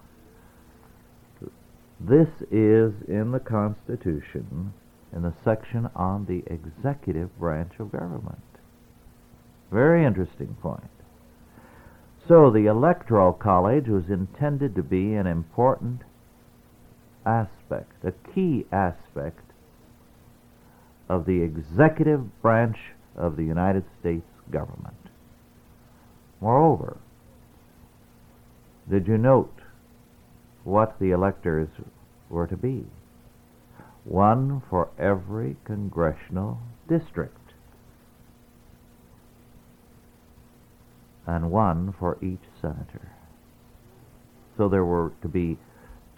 this 2.08 2.30
is 2.50 2.94
in 3.08 3.32
the 3.32 3.40
Constitution 3.40 4.74
in 5.14 5.24
the 5.24 5.34
section 5.44 5.90
on 5.96 6.26
the 6.26 6.44
executive 6.52 7.38
branch 7.38 7.74
of 7.80 7.92
government. 7.92 8.42
Very 9.72 10.06
interesting 10.06 10.56
point. 10.62 10.90
So 12.28 12.50
the 12.50 12.68
Electoral 12.68 13.34
College 13.34 13.88
was 13.88 14.10
intended 14.10 14.76
to 14.76 14.84
be 14.84 15.16
an 15.16 15.28
important 15.28 16.02
aspect, 17.26 18.06
a 18.06 18.14
key 18.34 18.66
aspect 18.72 19.44
of 21.10 21.26
the 21.26 21.42
executive 21.42 22.42
branch 22.42 22.78
of 23.18 23.36
the 23.36 23.44
United 23.44 23.84
States 24.00 24.28
government. 24.50 24.96
Moreover, 26.40 26.98
did 28.90 29.08
you 29.08 29.18
note 29.18 29.61
what 30.64 31.00
the 31.00 31.12
electors 31.12 31.70
were 32.30 32.48
to 32.48 32.58
be? 32.58 32.86
One 34.04 34.62
for 34.70 34.90
every 34.98 35.58
congressional 35.66 36.60
district, 36.88 37.54
and 41.28 41.52
one 41.52 41.94
for 42.00 42.18
each 42.24 42.44
senator. 42.62 43.12
So 44.58 44.68
there 44.70 44.86
were 44.86 45.12
to 45.22 45.28
be 45.28 45.58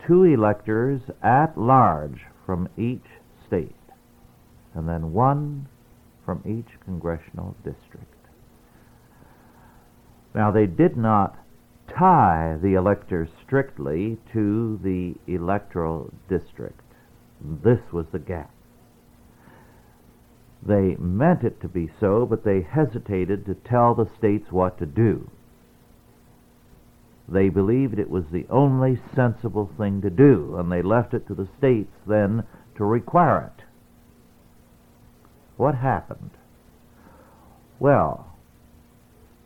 two 0.07 0.23
electors 0.23 1.01
at 1.21 1.57
large 1.57 2.21
from 2.45 2.69
each 2.77 3.05
state, 3.47 3.75
and 4.73 4.87
then 4.87 5.13
one 5.13 5.67
from 6.25 6.41
each 6.45 6.79
congressional 6.85 7.55
district. 7.63 8.13
Now, 10.33 10.51
they 10.51 10.65
did 10.65 10.97
not 10.97 11.37
tie 11.97 12.57
the 12.61 12.73
electors 12.73 13.29
strictly 13.45 14.17
to 14.31 14.79
the 14.83 15.15
electoral 15.31 16.11
district. 16.27 16.81
This 17.41 17.79
was 17.91 18.05
the 18.11 18.19
gap. 18.19 18.51
They 20.65 20.95
meant 20.95 21.43
it 21.43 21.59
to 21.61 21.67
be 21.67 21.91
so, 21.99 22.25
but 22.25 22.43
they 22.43 22.61
hesitated 22.61 23.45
to 23.45 23.55
tell 23.55 23.93
the 23.93 24.09
states 24.17 24.51
what 24.51 24.77
to 24.79 24.85
do. 24.85 25.29
They 27.27 27.49
believed 27.49 27.99
it 27.99 28.09
was 28.09 28.25
the 28.31 28.45
only 28.49 28.99
sensible 29.15 29.69
thing 29.77 30.01
to 30.01 30.09
do, 30.09 30.55
and 30.57 30.71
they 30.71 30.81
left 30.81 31.13
it 31.13 31.27
to 31.27 31.33
the 31.33 31.47
states 31.57 31.93
then 32.05 32.43
to 32.75 32.85
require 32.85 33.51
it. 33.57 33.63
What 35.57 35.75
happened? 35.75 36.31
Well, 37.79 38.35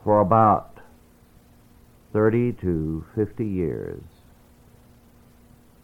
for 0.04 0.22
about 0.22 0.76
30 2.14 2.53
to 2.53 3.05
50 3.16 3.45
years, 3.45 4.01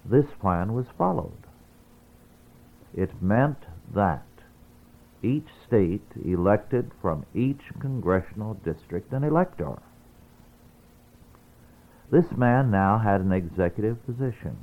this 0.05 0.25
plan 0.39 0.73
was 0.73 0.85
followed. 0.97 1.31
It 2.93 3.21
meant 3.21 3.57
that 3.93 4.25
each 5.21 5.47
state 5.65 6.05
elected 6.23 6.91
from 7.01 7.25
each 7.33 7.61
congressional 7.79 8.55
district 8.55 9.13
an 9.13 9.23
elector. 9.23 9.79
This 12.11 12.31
man 12.35 12.69
now 12.69 12.99
had 12.99 13.21
an 13.21 13.31
executive 13.31 14.05
position. 14.05 14.57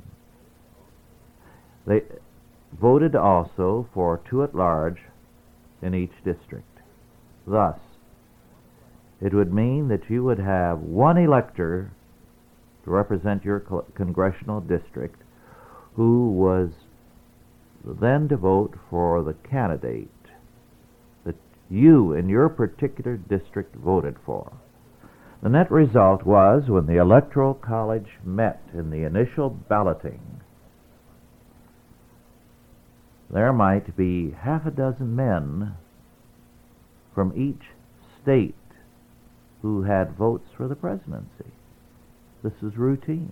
They 1.85 2.03
voted 2.79 3.15
also 3.15 3.87
for 3.93 4.21
two 4.29 4.43
at 4.43 4.55
large 4.55 5.01
in 5.81 5.95
each 5.95 6.13
district. 6.23 6.79
Thus, 7.45 7.79
it 9.21 9.33
would 9.33 9.53
mean 9.53 9.87
that 9.89 10.09
you 10.09 10.23
would 10.23 10.39
have 10.39 10.79
one 10.79 11.17
elector 11.17 11.91
to 12.83 12.91
represent 12.91 13.45
your 13.45 13.59
congressional 13.93 14.59
district 14.59 15.21
who 15.95 16.31
was 16.31 16.69
then 17.83 18.27
to 18.27 18.37
vote 18.37 18.73
for 18.89 19.23
the 19.23 19.35
candidate 19.47 20.09
that 21.23 21.35
you 21.69 22.13
in 22.13 22.29
your 22.29 22.49
particular 22.49 23.17
district 23.17 23.75
voted 23.75 24.15
for. 24.25 24.51
The 25.43 25.49
net 25.49 25.71
result 25.71 26.23
was 26.23 26.63
when 26.67 26.85
the 26.85 26.97
Electoral 26.97 27.55
College 27.55 28.09
met 28.23 28.61
in 28.73 28.91
the 28.91 29.03
initial 29.03 29.49
balloting, 29.49 30.41
there 33.29 33.53
might 33.53 33.95
be 33.95 34.31
half 34.31 34.65
a 34.65 34.71
dozen 34.71 35.15
men 35.15 35.73
from 37.15 37.33
each 37.35 37.63
state 38.21 38.55
who 39.61 39.83
had 39.83 40.17
votes 40.17 40.49
for 40.55 40.67
the 40.67 40.75
presidency. 40.75 41.51
This 42.43 42.53
is 42.63 42.77
routine. 42.77 43.31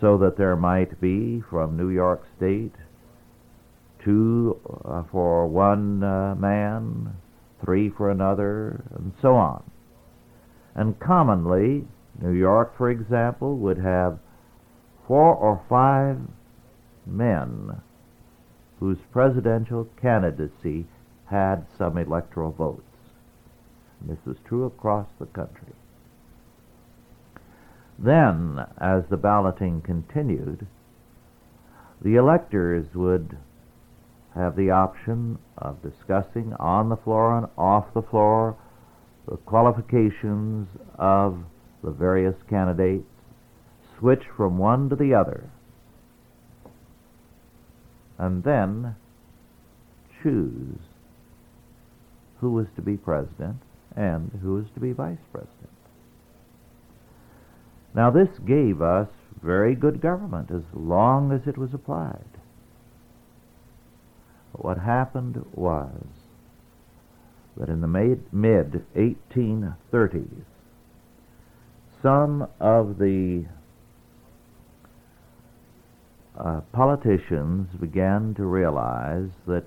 So 0.00 0.18
that 0.18 0.36
there 0.36 0.56
might 0.56 1.00
be 1.00 1.42
from 1.50 1.76
New 1.76 1.88
York 1.88 2.24
State 2.36 2.74
two 4.04 4.60
uh, 4.84 5.02
for 5.10 5.46
one 5.46 6.02
uh, 6.02 6.34
man, 6.34 7.14
three 7.64 7.88
for 7.88 8.10
another, 8.10 8.84
and 8.94 9.12
so 9.22 9.34
on. 9.34 9.62
And 10.74 10.98
commonly, 11.00 11.86
New 12.20 12.32
York, 12.32 12.76
for 12.76 12.90
example, 12.90 13.56
would 13.58 13.78
have 13.78 14.18
four 15.06 15.34
or 15.34 15.64
five 15.68 16.18
men 17.06 17.80
whose 18.80 18.98
presidential 19.12 19.88
candidacy 20.00 20.86
had 21.26 21.66
some 21.78 21.96
electoral 21.96 22.52
votes. 22.52 22.82
This 24.00 24.18
was 24.26 24.36
true 24.44 24.64
across 24.64 25.08
the 25.18 25.26
country. 25.26 25.72
Then, 27.98 28.66
as 28.78 29.04
the 29.08 29.16
balloting 29.16 29.80
continued, 29.80 30.66
the 32.02 32.16
electors 32.16 32.86
would 32.94 33.38
have 34.34 34.56
the 34.56 34.70
option 34.70 35.38
of 35.56 35.82
discussing 35.82 36.52
on 36.54 36.88
the 36.88 36.96
floor 36.96 37.38
and 37.38 37.46
off 37.56 37.94
the 37.94 38.02
floor 38.02 38.56
the 39.26 39.36
qualifications 39.36 40.68
of 40.98 41.44
the 41.82 41.90
various 41.90 42.34
candidates, 42.48 43.06
switch 43.98 44.24
from 44.36 44.58
one 44.58 44.88
to 44.90 44.96
the 44.96 45.14
other, 45.14 45.48
and 48.18 48.42
then 48.42 48.96
choose 50.22 50.78
who 52.40 52.50
was 52.52 52.66
to 52.76 52.82
be 52.82 52.96
president 52.96 53.56
and 53.96 54.30
who 54.42 54.54
was 54.54 54.66
to 54.74 54.80
be 54.80 54.92
vice 54.92 55.18
president. 55.32 55.70
Now, 57.94 58.10
this 58.10 58.28
gave 58.46 58.82
us 58.82 59.08
very 59.42 59.74
good 59.74 60.00
government 60.00 60.50
as 60.50 60.62
long 60.72 61.30
as 61.32 61.46
it 61.46 61.56
was 61.56 61.72
applied. 61.72 62.24
But 64.52 64.64
what 64.64 64.78
happened 64.78 65.44
was 65.52 65.94
that 67.56 67.68
in 67.68 67.80
the 67.80 67.86
mid 67.86 68.84
1830s, 68.96 70.44
some 72.02 72.48
of 72.60 72.98
the 72.98 73.44
uh, 76.38 76.60
politicians 76.72 77.68
began 77.80 78.34
to 78.34 78.44
realize 78.44 79.30
that 79.46 79.64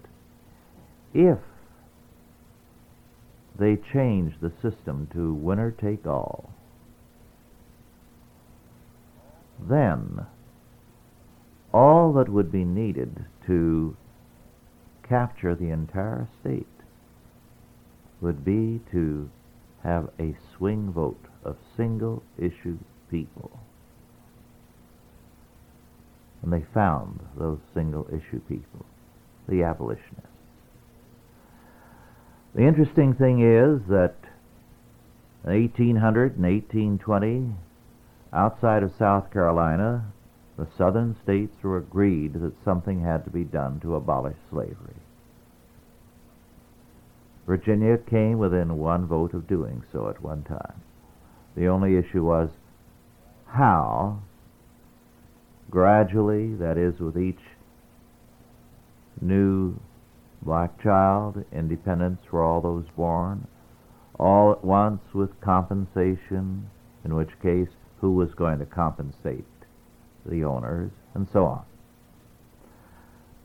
if 1.13 1.39
they 3.59 3.77
changed 3.93 4.39
the 4.41 4.51
system 4.61 5.07
to 5.13 5.33
winner 5.33 5.71
take 5.71 6.05
all, 6.05 6.51
then 9.59 10.25
all 11.73 12.13
that 12.13 12.29
would 12.29 12.51
be 12.51 12.63
needed 12.63 13.25
to 13.45 13.95
capture 15.07 15.55
the 15.55 15.69
entire 15.69 16.27
state 16.41 16.67
would 18.21 18.43
be 18.43 18.81
to 18.91 19.29
have 19.83 20.09
a 20.19 20.35
swing 20.55 20.91
vote 20.91 21.25
of 21.43 21.55
single 21.75 22.23
issue 22.37 22.77
people. 23.09 23.59
And 26.41 26.51
they 26.51 26.65
found 26.73 27.19
those 27.37 27.59
single 27.73 28.07
issue 28.07 28.39
people, 28.47 28.85
the 29.47 29.63
abolitionists. 29.63 30.26
The 32.55 32.63
interesting 32.63 33.13
thing 33.13 33.41
is 33.41 33.87
that 33.87 34.15
in 35.43 35.51
1800 35.51 36.35
and 36.35 36.43
1820, 36.43 37.53
outside 38.33 38.83
of 38.83 38.93
South 38.97 39.31
Carolina, 39.31 40.05
the 40.57 40.67
southern 40.77 41.15
states 41.21 41.55
were 41.61 41.77
agreed 41.77 42.33
that 42.33 42.63
something 42.65 43.01
had 43.01 43.23
to 43.25 43.29
be 43.29 43.43
done 43.43 43.79
to 43.81 43.95
abolish 43.95 44.37
slavery. 44.49 44.95
Virginia 47.45 47.97
came 47.97 48.39
within 48.39 48.77
one 48.77 49.05
vote 49.05 49.33
of 49.33 49.47
doing 49.47 49.83
so 49.91 50.09
at 50.09 50.21
one 50.21 50.43
time. 50.43 50.81
The 51.55 51.67
only 51.67 51.95
issue 51.95 52.23
was 52.23 52.49
how, 53.45 54.19
gradually, 55.69 56.55
that 56.55 56.77
is, 56.77 56.99
with 56.99 57.17
each 57.17 57.39
new 59.21 59.79
black 60.41 60.81
child, 60.81 61.43
independence 61.51 62.19
for 62.29 62.43
all 62.43 62.61
those 62.61 62.85
born, 62.95 63.47
all 64.19 64.51
at 64.51 64.63
once 64.63 65.01
with 65.13 65.39
compensation, 65.41 66.69
in 67.03 67.15
which 67.15 67.39
case, 67.41 67.69
who 68.01 68.13
was 68.13 68.33
going 68.35 68.59
to 68.59 68.65
compensate 68.65 69.45
the 70.25 70.43
owners, 70.43 70.91
and 71.13 71.27
so 71.31 71.45
on. 71.45 71.63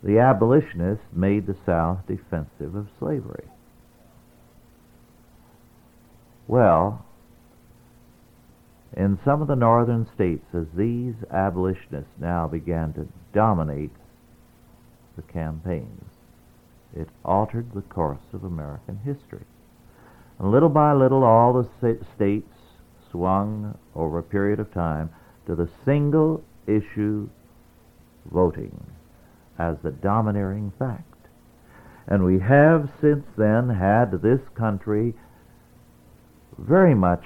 The 0.03 0.19
abolitionists 0.19 1.07
made 1.13 1.47
the 1.47 1.57
South 1.65 2.01
defensive 2.07 2.75
of 2.75 2.89
slavery. 2.99 3.45
Well, 6.49 7.05
in 8.95 9.19
some 9.25 9.41
of 9.41 9.49
the 9.49 9.55
northern 9.55 10.07
states, 10.15 10.45
as 10.53 10.67
these 10.77 11.15
abolitionists 11.31 12.13
now 12.19 12.47
began 12.47 12.93
to 12.95 13.09
dominate 13.33 13.93
the 15.17 15.23
campaigns, 15.23 16.12
it 16.97 17.09
altered 17.25 17.73
the 17.73 17.83
course 17.83 18.33
of 18.33 18.45
American 18.45 18.99
history. 19.05 19.45
And 20.39 20.51
little 20.51 20.69
by 20.69 20.93
little, 20.93 21.25
all 21.25 21.53
the 21.53 21.99
states 22.15 22.55
swung 23.11 23.79
over 23.95 24.19
a 24.19 24.23
period 24.23 24.61
of 24.61 24.73
time 24.73 25.11
to 25.47 25.55
the 25.55 25.69
single 25.85 26.43
issue 26.67 27.29
voting 28.31 28.87
as 29.59 29.77
the 29.83 29.91
domineering 29.91 30.73
fact. 30.79 31.05
And 32.07 32.25
we 32.25 32.41
have 32.41 32.91
since 33.01 33.27
then 33.37 33.69
had 33.69 34.23
this 34.23 34.41
country 34.55 35.15
very 36.59 36.95
much 36.95 37.25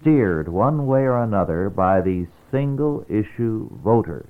steered 0.00 0.48
one 0.48 0.86
way 0.86 1.00
or 1.00 1.22
another 1.22 1.70
by 1.70 2.00
these 2.00 2.28
single 2.50 3.04
issue 3.08 3.68
voters. 3.82 4.28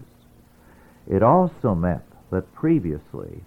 It 1.08 1.22
also 1.22 1.74
meant 1.74 2.04
that 2.30 2.54
previously 2.54 3.42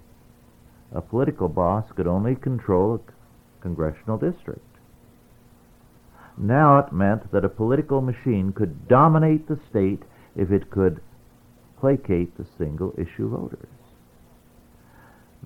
a 0.94 1.02
political 1.02 1.48
boss 1.48 1.86
could 1.96 2.08
only 2.08 2.36
control 2.36 2.96
a 2.96 3.62
congressional 3.62 4.18
district. 4.18 4.66
Now 6.38 6.80
it 6.80 6.94
meant 6.94 7.32
that 7.32 7.46
a 7.46 7.50
political 7.50 8.02
machine 8.02 8.54
could 8.54 8.88
dominate 8.88 9.48
the 9.48 9.60
state 9.70 10.04
if 10.36 10.52
it 10.52 10.72
could 10.72 11.02
placate 11.80 12.38
the 12.38 12.46
single 12.58 12.94
issue 12.98 13.30
voters. 13.30 13.68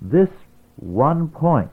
This 0.00 0.28
one 0.76 1.28
point 1.28 1.70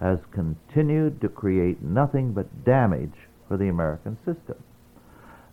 has 0.00 0.18
continued 0.30 1.20
to 1.20 1.28
create 1.28 1.82
nothing 1.82 2.32
but 2.32 2.64
damage 2.64 3.14
for 3.48 3.56
the 3.56 3.68
American 3.68 4.16
system. 4.18 4.62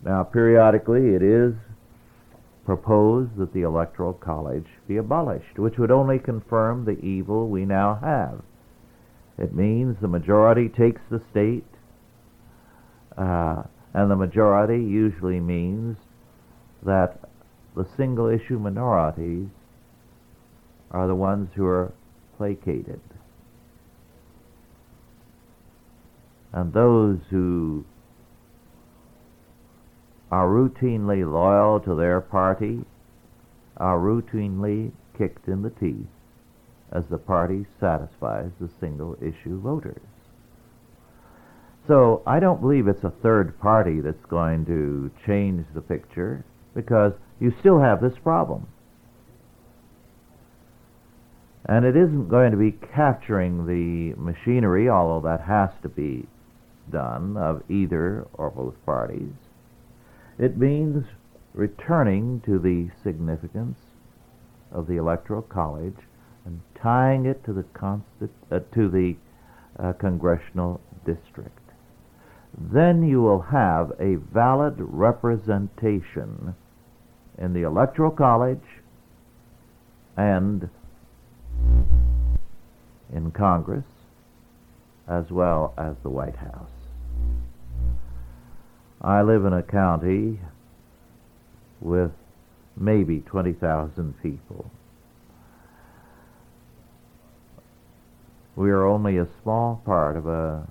Now, 0.04 0.22
periodically, 0.22 1.14
it 1.14 1.22
is 1.22 1.54
proposed 2.64 3.36
that 3.36 3.52
the 3.52 3.62
Electoral 3.62 4.14
College 4.14 4.66
be 4.88 4.96
abolished, 4.96 5.58
which 5.58 5.78
would 5.78 5.90
only 5.90 6.18
confirm 6.18 6.84
the 6.84 6.98
evil 7.04 7.48
we 7.48 7.64
now 7.64 7.98
have. 8.02 8.42
It 9.36 9.54
means 9.54 9.96
the 10.00 10.08
majority 10.08 10.68
takes 10.68 11.02
the 11.10 11.20
state, 11.30 11.66
uh, 13.16 13.64
and 13.92 14.10
the 14.10 14.16
majority 14.16 14.82
usually 14.82 15.40
means 15.40 15.96
that 16.84 17.20
the 17.76 17.86
single 17.96 18.28
issue 18.28 18.58
minorities 18.58 19.48
are 20.90 21.06
the 21.06 21.14
ones 21.14 21.50
who 21.54 21.66
are 21.66 21.92
placated. 22.36 23.00
And 26.52 26.72
those 26.72 27.18
who 27.30 27.84
are 30.30 30.48
routinely 30.48 31.30
loyal 31.30 31.80
to 31.80 31.94
their 31.94 32.20
party 32.20 32.84
are 33.76 33.98
routinely 33.98 34.92
kicked 35.16 35.48
in 35.48 35.62
the 35.62 35.70
teeth 35.70 36.06
as 36.92 37.06
the 37.06 37.18
party 37.18 37.66
satisfies 37.80 38.50
the 38.60 38.68
single 38.80 39.16
issue 39.20 39.60
voters. 39.60 40.00
So 41.86 42.22
I 42.26 42.40
don't 42.40 42.60
believe 42.60 42.88
it's 42.88 43.04
a 43.04 43.10
third 43.10 43.58
party 43.60 44.00
that's 44.00 44.24
going 44.26 44.64
to 44.66 45.10
change 45.26 45.66
the 45.74 45.82
picture 45.82 46.44
because 46.74 47.12
you 47.40 47.52
still 47.60 47.80
have 47.80 48.00
this 48.00 48.18
problem. 48.22 48.68
And 51.66 51.84
it 51.84 51.96
isn't 51.96 52.28
going 52.28 52.52
to 52.52 52.56
be 52.56 52.72
capturing 52.72 53.66
the 53.66 54.14
machinery, 54.20 54.88
although 54.88 55.26
that 55.28 55.42
has 55.42 55.70
to 55.82 55.88
be 55.88 56.26
done, 56.90 57.36
of 57.36 57.62
either 57.70 58.26
or 58.34 58.50
both 58.50 58.74
parties. 58.84 59.32
It 60.38 60.56
means 60.56 61.04
returning 61.52 62.40
to 62.44 62.58
the 62.58 62.90
significance 63.02 63.78
of 64.72 64.86
the 64.86 64.96
Electoral 64.96 65.42
College 65.42 65.96
and 66.44 66.60
tying 66.80 67.26
it 67.26 67.44
to 67.44 67.52
the, 67.52 67.64
uh, 68.50 68.58
to 68.74 68.88
the 68.88 69.16
uh, 69.78 69.92
congressional 69.92 70.80
district. 71.06 71.58
Then 72.56 73.02
you 73.02 73.22
will 73.22 73.42
have 73.42 73.92
a 74.00 74.16
valid 74.16 74.74
representation 74.78 76.54
in 77.38 77.52
the 77.52 77.62
Electoral 77.62 78.10
College 78.10 78.82
and 80.16 80.68
in 83.12 83.30
Congress 83.30 83.84
as 85.08 85.30
well 85.30 85.74
as 85.76 85.96
the 86.02 86.10
White 86.10 86.36
House. 86.36 86.73
I 89.04 89.20
live 89.20 89.44
in 89.44 89.52
a 89.52 89.62
county 89.62 90.40
with 91.78 92.12
maybe 92.74 93.20
20,000 93.20 94.14
people. 94.22 94.70
We 98.56 98.70
are 98.70 98.86
only 98.86 99.18
a 99.18 99.28
small 99.42 99.82
part 99.84 100.16
of 100.16 100.26
a 100.26 100.66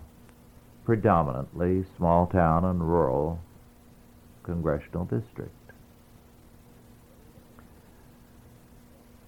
predominantly 0.84 1.86
small 1.95 2.25
town 2.25 2.65
and 2.65 2.81
rural 2.81 3.39
congressional 4.41 5.05
district. 5.05 5.53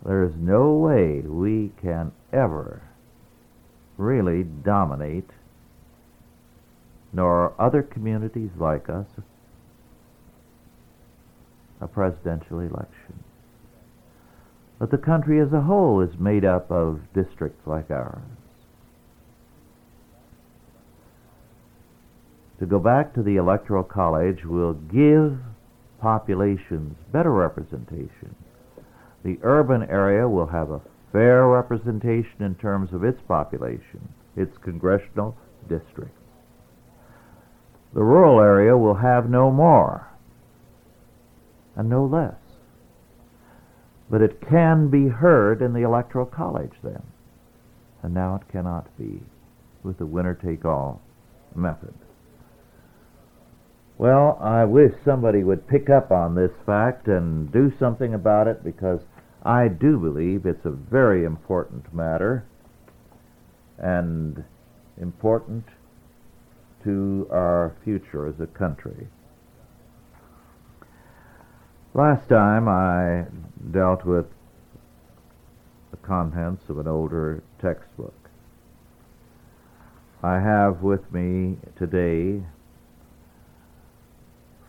There 0.04 0.24
is 0.24 0.34
no 0.36 0.74
way 0.74 1.20
we 1.20 1.72
can 1.80 2.12
ever 2.34 2.82
really 4.00 4.44
dominate, 4.44 5.30
nor 7.16 7.46
are 7.46 7.54
other 7.58 7.82
communities 7.82 8.50
like 8.60 8.90
us, 8.90 9.08
a 11.80 11.88
presidential 11.88 12.60
election. 12.60 13.24
But 14.78 14.92
the 14.92 14.98
country 14.98 15.40
as 15.40 15.54
a 15.54 15.62
whole 15.62 16.02
is 16.02 16.20
made 16.20 16.44
up 16.44 16.70
of 16.70 17.00
districts 17.14 17.66
like 17.66 17.90
ours. 17.90 18.22
To 22.60 22.66
go 22.66 22.80
back 22.80 23.14
to 23.14 23.24
the 23.24 23.38
Electoral 23.38 23.84
College 23.84 24.44
will 24.44 24.74
give 24.74 25.38
populations 26.02 26.98
better 27.14 27.32
representation. 27.32 28.36
The 29.24 29.40
urban 29.42 29.84
area 29.84 30.28
will 30.28 30.48
have 30.48 30.70
a 30.70 30.82
fair 31.14 31.48
representation 31.48 32.42
in 32.42 32.56
terms 32.56 32.92
of 32.92 33.06
its 33.06 33.22
population, 33.26 34.14
its 34.36 34.58
congressional 34.58 35.38
districts. 35.70 36.25
The 37.96 38.04
rural 38.04 38.42
area 38.42 38.78
will 38.78 38.96
have 38.96 39.30
no 39.30 39.50
more 39.50 40.10
and 41.78 41.90
no 41.90 42.06
less. 42.06 42.36
But 44.10 44.22
it 44.22 44.42
can 44.42 44.90
be 44.90 45.08
heard 45.08 45.62
in 45.62 45.72
the 45.72 45.84
Electoral 45.84 46.26
College 46.26 46.74
then. 46.84 47.02
And 48.04 48.14
now 48.14 48.36
it 48.36 48.52
cannot 48.52 48.96
be 48.98 49.22
with 49.82 49.98
the 49.98 50.06
winner 50.06 50.34
take 50.36 50.66
all 50.66 51.02
method. 51.56 51.94
Well, 53.98 54.38
I 54.42 54.66
wish 54.66 54.92
somebody 55.06 55.46
would 55.46 55.66
pick 55.66 55.90
up 55.90 56.12
on 56.12 56.36
this 56.36 56.52
fact 56.66 57.08
and 57.08 57.50
do 57.50 57.72
something 57.80 58.14
about 58.14 58.48
it 58.48 58.62
because 58.62 59.00
I 59.42 59.70
do 59.70 59.98
believe 59.98 60.46
it's 60.46 60.66
a 60.66 60.70
very 60.70 61.24
important 61.24 61.94
matter 61.94 62.44
and 63.78 64.44
important 65.00 65.64
to 66.86 67.28
our 67.32 67.76
future 67.84 68.26
as 68.28 68.40
a 68.40 68.48
country. 68.48 69.08
Last 71.94 72.30
time 72.30 72.68
I 72.68 73.26
dealt 73.72 74.06
with 74.06 74.26
the 75.92 75.98
contents 75.98 76.64
of 76.70 76.78
an 76.78 76.88
older 76.88 77.44
textbook. 77.62 78.14
I 80.24 80.40
have 80.40 80.82
with 80.82 81.12
me 81.14 81.58
today 81.78 82.44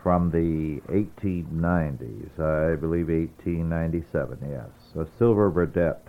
from 0.02 0.30
the 0.30 0.80
1890s, 0.92 2.38
I 2.38 2.76
believe 2.76 3.08
1897, 3.08 4.38
yes, 4.48 4.68
a 4.94 5.06
Silver 5.18 5.50
Burdett 5.50 6.06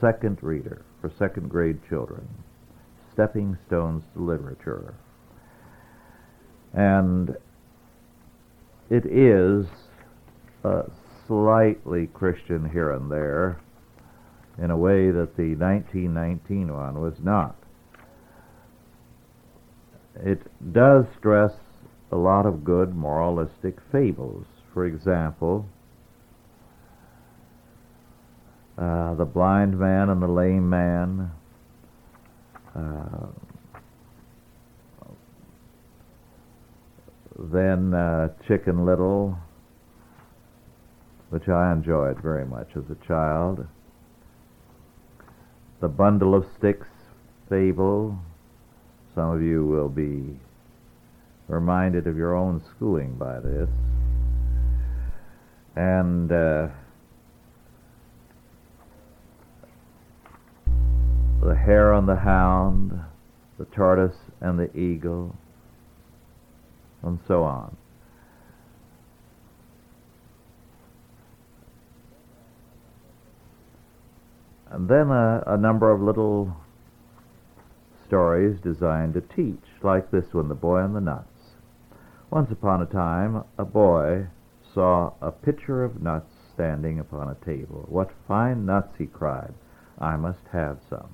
second 0.00 0.42
reader 0.42 0.82
for 1.00 1.10
second 1.18 1.48
grade 1.48 1.78
children, 1.88 2.28
Stepping 3.14 3.56
Stones 3.66 4.02
to 4.12 4.20
Literature. 4.20 4.94
And 6.72 7.36
it 8.90 9.06
is 9.06 9.66
slightly 11.26 12.08
Christian 12.08 12.68
here 12.70 12.92
and 12.92 13.10
there 13.10 13.60
in 14.58 14.70
a 14.70 14.76
way 14.76 15.10
that 15.10 15.36
the 15.36 15.54
1919 15.54 16.72
one 16.72 17.00
was 17.00 17.14
not. 17.22 17.56
It 20.16 20.42
does 20.72 21.06
stress 21.18 21.52
a 22.12 22.16
lot 22.16 22.46
of 22.46 22.64
good 22.64 22.94
moralistic 22.94 23.78
fables. 23.90 24.46
For 24.72 24.86
example, 24.86 25.66
uh, 28.78 29.14
the 29.14 29.24
blind 29.24 29.78
man 29.78 30.08
and 30.08 30.22
the 30.22 30.28
lame 30.28 30.68
man. 30.68 31.32
Uh, 32.74 33.26
then 37.38 37.94
uh, 37.94 38.28
Chicken 38.46 38.84
Little, 38.84 39.38
which 41.30 41.48
I 41.48 41.72
enjoyed 41.72 42.20
very 42.20 42.44
much 42.44 42.68
as 42.76 42.84
a 42.90 43.06
child. 43.06 43.66
The 45.80 45.88
Bundle 45.88 46.34
of 46.34 46.46
Sticks 46.58 46.86
fable. 47.48 48.18
Some 49.14 49.30
of 49.30 49.42
you 49.42 49.64
will 49.66 49.88
be 49.88 50.38
reminded 51.48 52.06
of 52.06 52.16
your 52.16 52.34
own 52.34 52.62
schooling 52.74 53.14
by 53.16 53.38
this. 53.40 53.68
And 55.76 56.32
uh, 56.32 56.68
the 61.44 61.54
hare 61.54 61.92
and 61.92 62.08
the 62.08 62.16
hound, 62.16 62.98
the 63.58 63.66
tortoise 63.66 64.16
and 64.40 64.58
the 64.58 64.74
eagle, 64.74 65.36
and 67.02 67.18
so 67.28 67.42
on. 67.42 67.76
And 74.70 74.88
then 74.88 75.10
a, 75.10 75.44
a 75.46 75.58
number 75.58 75.92
of 75.92 76.00
little 76.00 76.56
stories 78.06 78.58
designed 78.62 79.12
to 79.12 79.20
teach, 79.20 79.62
like 79.82 80.10
this 80.10 80.32
one, 80.32 80.48
The 80.48 80.54
Boy 80.54 80.78
and 80.78 80.96
the 80.96 81.00
Nuts. 81.00 81.28
Once 82.30 82.50
upon 82.50 82.80
a 82.80 82.86
time, 82.86 83.44
a 83.58 83.66
boy 83.66 84.26
saw 84.72 85.12
a 85.20 85.30
pitcher 85.30 85.84
of 85.84 86.02
nuts 86.02 86.32
standing 86.54 86.98
upon 86.98 87.28
a 87.28 87.44
table. 87.44 87.84
What 87.88 88.10
fine 88.26 88.64
nuts, 88.64 88.94
he 88.96 89.06
cried. 89.06 89.52
I 90.00 90.16
must 90.16 90.40
have 90.50 90.78
some. 90.88 91.10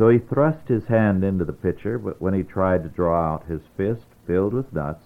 So 0.00 0.08
he 0.08 0.18
thrust 0.18 0.66
his 0.68 0.86
hand 0.86 1.22
into 1.22 1.44
the 1.44 1.52
pitcher, 1.52 1.98
but 1.98 2.22
when 2.22 2.32
he 2.32 2.42
tried 2.42 2.84
to 2.84 2.88
draw 2.88 3.34
out 3.34 3.44
his 3.44 3.60
fist 3.76 4.06
filled 4.26 4.54
with 4.54 4.72
nuts, 4.72 5.04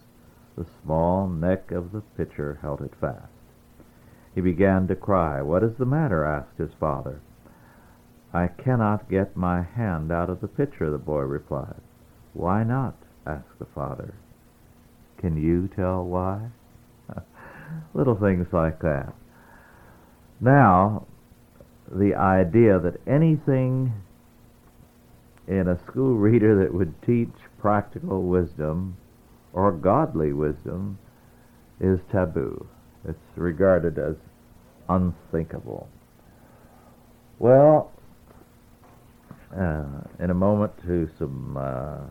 the 0.56 0.64
small 0.84 1.26
neck 1.26 1.72
of 1.72 1.90
the 1.90 2.02
pitcher 2.16 2.60
held 2.62 2.80
it 2.80 2.94
fast. 3.00 3.32
He 4.36 4.40
began 4.40 4.86
to 4.86 4.94
cry. 4.94 5.42
What 5.42 5.64
is 5.64 5.74
the 5.78 5.84
matter? 5.84 6.24
asked 6.24 6.58
his 6.58 6.70
father. 6.78 7.20
I 8.32 8.46
cannot 8.46 9.10
get 9.10 9.36
my 9.36 9.62
hand 9.62 10.12
out 10.12 10.30
of 10.30 10.40
the 10.40 10.46
pitcher, 10.46 10.88
the 10.92 10.98
boy 10.98 11.22
replied. 11.22 11.80
Why 12.32 12.62
not? 12.62 12.94
asked 13.26 13.58
the 13.58 13.66
father. 13.74 14.14
Can 15.18 15.36
you 15.36 15.66
tell 15.74 16.04
why? 16.04 16.50
Little 17.94 18.14
things 18.14 18.46
like 18.52 18.78
that. 18.82 19.12
Now, 20.40 21.08
the 21.90 22.14
idea 22.14 22.78
that 22.78 23.00
anything 23.08 23.92
in 25.46 25.68
a 25.68 25.78
school 25.86 26.14
reader 26.14 26.58
that 26.62 26.72
would 26.72 26.94
teach 27.02 27.32
practical 27.58 28.22
wisdom 28.22 28.96
or 29.52 29.72
godly 29.72 30.32
wisdom 30.32 30.98
is 31.80 32.00
taboo. 32.10 32.66
It's 33.06 33.18
regarded 33.36 33.98
as 33.98 34.16
unthinkable. 34.88 35.88
Well, 37.38 37.92
uh, 39.56 39.84
in 40.18 40.30
a 40.30 40.34
moment 40.34 40.72
to 40.86 41.08
some 41.18 41.56
uh, 41.56 42.06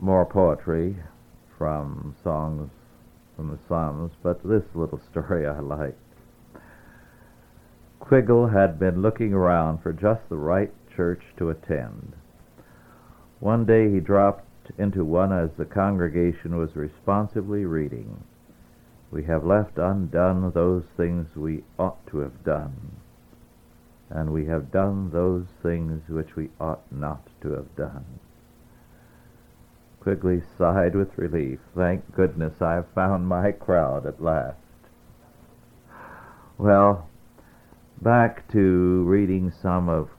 more 0.00 0.24
poetry 0.26 0.96
from 1.58 2.14
songs 2.22 2.70
from 3.36 3.50
the 3.50 3.58
Psalms, 3.68 4.12
but 4.22 4.42
this 4.44 4.62
little 4.74 5.00
story 5.10 5.46
I 5.46 5.58
like. 5.60 5.96
Quiggle 8.04 8.48
had 8.48 8.78
been 8.78 9.00
looking 9.00 9.32
around 9.32 9.78
for 9.78 9.90
just 9.90 10.28
the 10.28 10.36
right 10.36 10.70
church 10.94 11.22
to 11.38 11.48
attend. 11.48 12.12
One 13.40 13.64
day 13.64 13.90
he 13.90 13.98
dropped 13.98 14.44
into 14.76 15.06
one 15.06 15.32
as 15.32 15.48
the 15.56 15.64
congregation 15.64 16.58
was 16.58 16.76
responsively 16.76 17.64
reading. 17.64 18.22
We 19.10 19.24
have 19.24 19.46
left 19.46 19.78
undone 19.78 20.50
those 20.50 20.84
things 20.98 21.34
we 21.34 21.64
ought 21.78 22.06
to 22.08 22.18
have 22.18 22.44
done, 22.44 22.96
and 24.10 24.34
we 24.34 24.44
have 24.46 24.70
done 24.70 25.10
those 25.10 25.46
things 25.62 26.06
which 26.06 26.36
we 26.36 26.50
ought 26.60 26.82
not 26.92 27.26
to 27.40 27.52
have 27.52 27.74
done. 27.74 28.04
Quigley 30.00 30.42
sighed 30.58 30.94
with 30.94 31.16
relief. 31.16 31.58
Thank 31.74 32.14
goodness 32.14 32.60
I've 32.60 32.88
found 32.88 33.26
my 33.26 33.52
crowd 33.52 34.04
at 34.04 34.22
last. 34.22 34.58
Well, 36.58 37.08
back 38.04 38.46
to 38.52 39.02
reading 39.04 39.50
some 39.62 39.88
of 39.88 40.10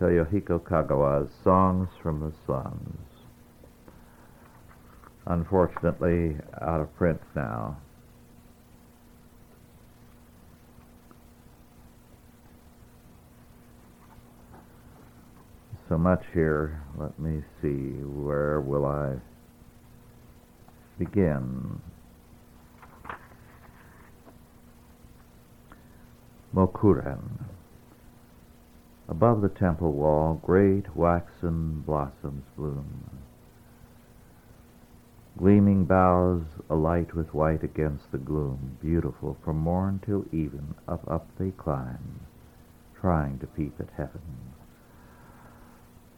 Toyohiko 0.00 0.60
Kagawa's 0.60 1.32
Songs 1.42 1.88
from 2.00 2.20
the 2.20 2.32
Slums. 2.46 3.08
Unfortunately, 5.26 6.36
out 6.62 6.80
of 6.80 6.94
print 6.96 7.20
now. 7.34 7.76
So 15.88 15.98
much 15.98 16.22
here. 16.32 16.84
Let 16.96 17.18
me 17.18 17.42
see. 17.60 17.98
Where 18.04 18.60
will 18.60 18.86
I 18.86 19.16
begin? 21.00 21.80
Mokuren. 26.54 27.46
Above 29.08 29.40
the 29.40 29.48
temple 29.48 29.90
wall, 29.90 30.40
great 30.40 30.94
waxen 30.94 31.80
blossoms 31.80 32.44
bloom. 32.56 33.10
Gleaming 35.36 35.84
boughs 35.84 36.44
alight 36.70 37.12
with 37.12 37.34
white 37.34 37.64
against 37.64 38.12
the 38.12 38.18
gloom, 38.18 38.78
beautiful 38.80 39.36
from 39.44 39.58
morn 39.58 40.00
till 40.06 40.26
even, 40.30 40.76
up, 40.86 41.02
up 41.10 41.26
they 41.38 41.50
climb, 41.50 42.20
trying 43.00 43.40
to 43.40 43.48
peep 43.48 43.74
at 43.80 43.90
heaven. 43.96 44.22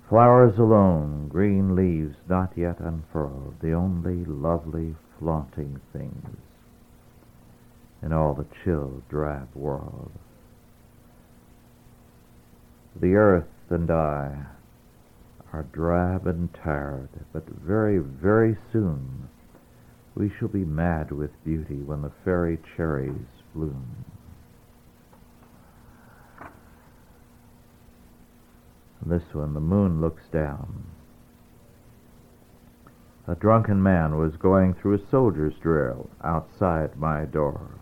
Flowers 0.07 0.59
alone, 0.59 1.28
green 1.28 1.74
leaves 1.74 2.16
not 2.28 2.53
yet 2.59 2.78
unfurled, 2.78 3.55
the 3.62 3.72
only 3.72 4.22
lovely 4.26 4.97
flaunting 5.18 5.80
things 5.95 6.37
in 8.03 8.12
all 8.12 8.34
the 8.34 8.47
chill, 8.62 9.03
drab 9.09 9.49
world. 9.55 10.12
The 12.99 13.14
earth 13.14 13.44
and 13.68 13.90
I 13.90 14.47
are 15.53 15.64
drab 15.64 16.26
and 16.26 16.53
tired, 16.55 17.11
but 17.32 17.47
very, 17.47 17.99
very 17.99 18.57
soon 18.72 19.28
we 20.14 20.30
shall 20.30 20.49
be 20.49 20.64
mad 20.64 21.12
with 21.12 21.44
beauty 21.44 21.82
when 21.82 22.01
the 22.01 22.12
fairy 22.24 22.59
cherries 22.74 23.42
bloom. 23.55 24.05
This 29.05 29.34
one, 29.34 29.53
the 29.53 29.61
moon 29.61 30.01
looks 30.01 30.26
down. 30.32 30.84
A 33.28 33.34
drunken 33.34 33.82
man 33.82 34.16
was 34.16 34.36
going 34.36 34.72
through 34.72 34.94
a 34.94 35.11
soldier's 35.11 35.55
drill 35.59 36.09
outside 36.24 36.97
my 36.97 37.26
door. 37.26 37.78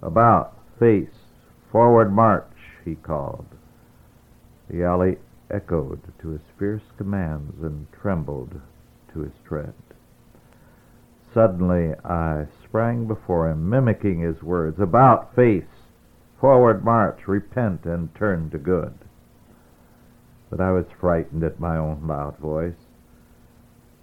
About, 0.00 0.56
face, 0.78 1.28
forward 1.70 2.12
march, 2.12 2.50
he 2.84 2.94
called. 2.94 3.57
The 4.70 4.84
alley 4.84 5.18
echoed 5.50 6.00
to 6.18 6.28
his 6.28 6.42
fierce 6.58 6.82
commands 6.98 7.62
and 7.62 7.90
trembled 7.92 8.60
to 9.12 9.20
his 9.20 9.32
tread. 9.44 9.72
Suddenly 11.32 11.94
I 12.04 12.46
sprang 12.64 13.06
before 13.06 13.48
him, 13.48 13.68
mimicking 13.68 14.20
his 14.20 14.42
words, 14.42 14.78
About, 14.78 15.34
face, 15.34 15.88
forward 16.38 16.84
march, 16.84 17.26
repent, 17.26 17.86
and 17.86 18.14
turn 18.14 18.50
to 18.50 18.58
good. 18.58 18.92
But 20.50 20.60
I 20.60 20.72
was 20.72 20.86
frightened 20.90 21.44
at 21.44 21.60
my 21.60 21.76
own 21.76 22.06
loud 22.06 22.36
voice, 22.38 22.86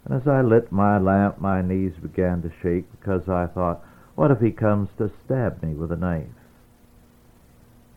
and 0.04 0.14
as 0.14 0.28
I 0.28 0.42
lit 0.42 0.72
my 0.72 0.98
lamp 0.98 1.40
my 1.40 1.62
knees 1.62 1.94
began 1.98 2.42
to 2.42 2.52
shake 2.62 2.90
because 2.92 3.28
I 3.30 3.48
thought, 3.48 3.84
What 4.16 4.32
if 4.32 4.40
he 4.40 4.52
comes 4.52 4.90
to 4.98 5.12
stab 5.26 5.62
me 5.62 5.74
with 5.74 5.92
a 5.92 5.98
knife? 5.98 6.28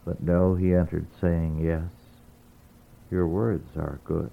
But 0.04 0.22
no, 0.22 0.54
he 0.54 0.74
entered 0.74 1.06
saying, 1.20 1.60
Yes, 1.60 1.90
your 3.11 3.26
words 3.26 3.76
are 3.76 4.00
good. 4.04 4.30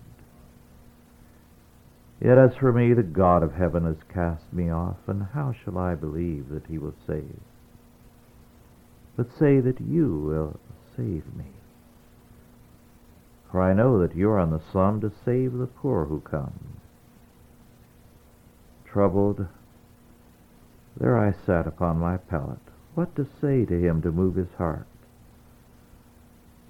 Yet 2.22 2.38
as 2.38 2.56
for 2.56 2.72
me, 2.72 2.94
the 2.94 3.04
God 3.04 3.44
of 3.44 3.54
heaven 3.54 3.86
has 3.86 3.98
cast 4.14 4.52
me 4.54 4.70
off, 4.70 4.98
and 5.08 5.24
how 5.34 5.54
shall 5.54 5.78
I 5.78 5.96
believe 5.96 6.50
that 6.50 6.66
he 6.68 6.78
will 6.78 6.96
save? 7.06 7.40
But 9.16 9.32
say 9.38 9.60
that 9.60 9.82
you 9.82 10.18
will 10.18 10.60
save 10.96 11.36
me. 11.36 11.46
For 13.52 13.62
I 13.62 13.74
know 13.74 14.00
that 14.00 14.16
you 14.16 14.30
are 14.30 14.40
on 14.40 14.52
the 14.52 14.62
slum 14.72 15.02
to 15.02 15.12
save 15.24 15.54
the 15.54 15.68
poor 15.68 16.06
who 16.06 16.20
come. 16.22 16.78
Troubled, 18.86 19.46
there 20.98 21.18
I 21.18 21.34
sat 21.46 21.68
upon 21.68 21.98
my 22.00 22.18
pallet, 22.18 22.60
what 22.94 23.16
to 23.18 23.28
say 23.42 23.66
to 23.66 23.80
him 23.80 24.02
to 24.02 24.12
move 24.12 24.36
his 24.36 24.54
heart. 24.58 24.88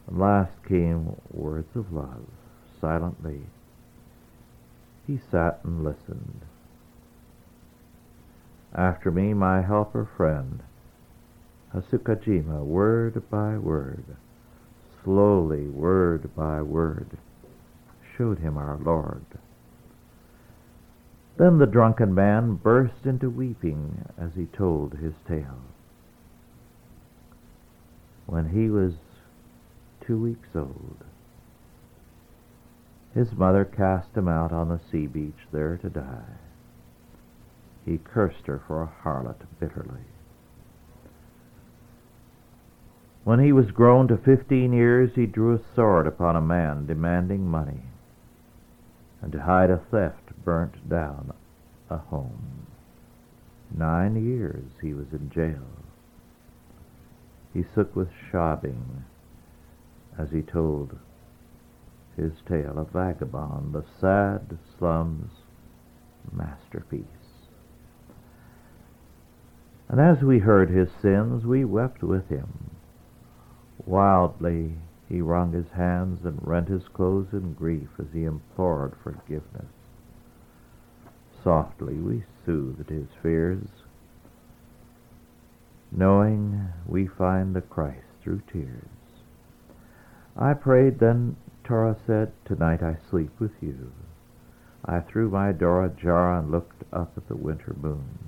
And 0.07 0.19
last 0.19 0.63
came 0.67 1.15
words 1.31 1.75
of 1.75 1.91
love, 1.91 2.25
silently. 2.79 3.41
He 5.07 5.19
sat 5.31 5.59
and 5.63 5.83
listened. 5.83 6.41
After 8.73 9.11
me, 9.11 9.33
my 9.33 9.61
helper 9.61 10.07
friend, 10.17 10.61
Hasukajima, 11.73 12.63
word 12.63 13.29
by 13.29 13.57
word, 13.57 14.03
slowly, 15.03 15.67
word 15.67 16.35
by 16.35 16.61
word, 16.61 17.17
showed 18.17 18.39
him 18.39 18.57
our 18.57 18.77
Lord. 18.77 19.25
Then 21.37 21.57
the 21.57 21.65
drunken 21.65 22.13
man 22.13 22.55
burst 22.55 23.05
into 23.05 23.29
weeping 23.29 24.05
as 24.17 24.31
he 24.35 24.45
told 24.45 24.93
his 24.93 25.13
tale. 25.27 25.61
When 28.25 28.49
he 28.49 28.69
was 28.69 28.93
two 30.05 30.17
weeks 30.17 30.49
old. 30.55 30.97
His 33.13 33.31
mother 33.31 33.65
cast 33.65 34.15
him 34.15 34.27
out 34.27 34.51
on 34.51 34.69
the 34.69 34.79
sea 34.91 35.07
beach 35.07 35.47
there 35.51 35.77
to 35.77 35.89
die. 35.89 36.37
He 37.85 37.97
cursed 37.97 38.47
her 38.47 38.61
for 38.67 38.81
a 38.81 38.93
harlot 39.03 39.41
bitterly. 39.59 40.05
When 43.23 43.39
he 43.39 43.51
was 43.51 43.71
grown 43.71 44.07
to 44.09 44.17
fifteen 44.17 44.73
years, 44.73 45.11
he 45.15 45.25
drew 45.25 45.55
a 45.55 45.75
sword 45.75 46.05
upon 46.05 46.35
a 46.35 46.41
man 46.41 46.85
demanding 46.85 47.47
money, 47.47 47.81
and 49.21 49.31
to 49.31 49.41
hide 49.41 49.71
a 49.71 49.77
theft 49.77 50.43
burnt 50.43 50.87
down 50.89 51.33
a 51.89 51.97
home. 51.97 52.67
Nine 53.75 54.23
years 54.23 54.65
he 54.81 54.93
was 54.93 55.07
in 55.11 55.29
jail. 55.29 55.65
He 57.53 57.63
shook 57.73 57.95
with 57.95 58.09
shabbing 58.29 59.05
as 60.17 60.31
he 60.31 60.41
told 60.41 60.97
his 62.15 62.33
tale 62.47 62.77
of 62.79 62.91
Vagabond, 62.91 63.73
the 63.73 63.83
sad 63.99 64.57
slums 64.77 65.31
masterpiece. 66.31 67.05
And 69.89 69.99
as 69.99 70.21
we 70.21 70.39
heard 70.39 70.69
his 70.69 70.89
sins, 71.01 71.45
we 71.45 71.65
wept 71.65 72.01
with 72.01 72.29
him. 72.29 72.71
Wildly 73.85 74.77
he 75.07 75.21
wrung 75.21 75.51
his 75.51 75.69
hands 75.71 76.25
and 76.25 76.39
rent 76.41 76.67
his 76.67 76.87
clothes 76.87 77.27
in 77.31 77.53
grief 77.53 77.89
as 77.99 78.07
he 78.13 78.23
implored 78.23 78.93
forgiveness. 79.03 79.71
Softly 81.43 81.95
we 81.95 82.23
soothed 82.45 82.89
his 82.89 83.07
fears, 83.21 83.67
knowing 85.91 86.69
we 86.87 87.05
find 87.05 87.55
the 87.55 87.61
Christ 87.61 88.07
through 88.23 88.41
tears. 88.51 88.94
I 90.37 90.53
prayed, 90.53 90.99
then 90.99 91.37
Torah 91.63 91.95
said, 92.05 92.31
Tonight 92.43 92.83
I 92.83 92.97
sleep 93.09 93.31
with 93.39 93.53
you. 93.61 93.91
I 94.83 94.99
threw 94.99 95.29
my 95.29 95.51
door 95.51 95.85
ajar 95.85 96.37
and 96.37 96.51
looked 96.51 96.83
up 96.91 97.13
at 97.17 97.27
the 97.27 97.35
winter 97.35 97.75
moon. 97.81 98.19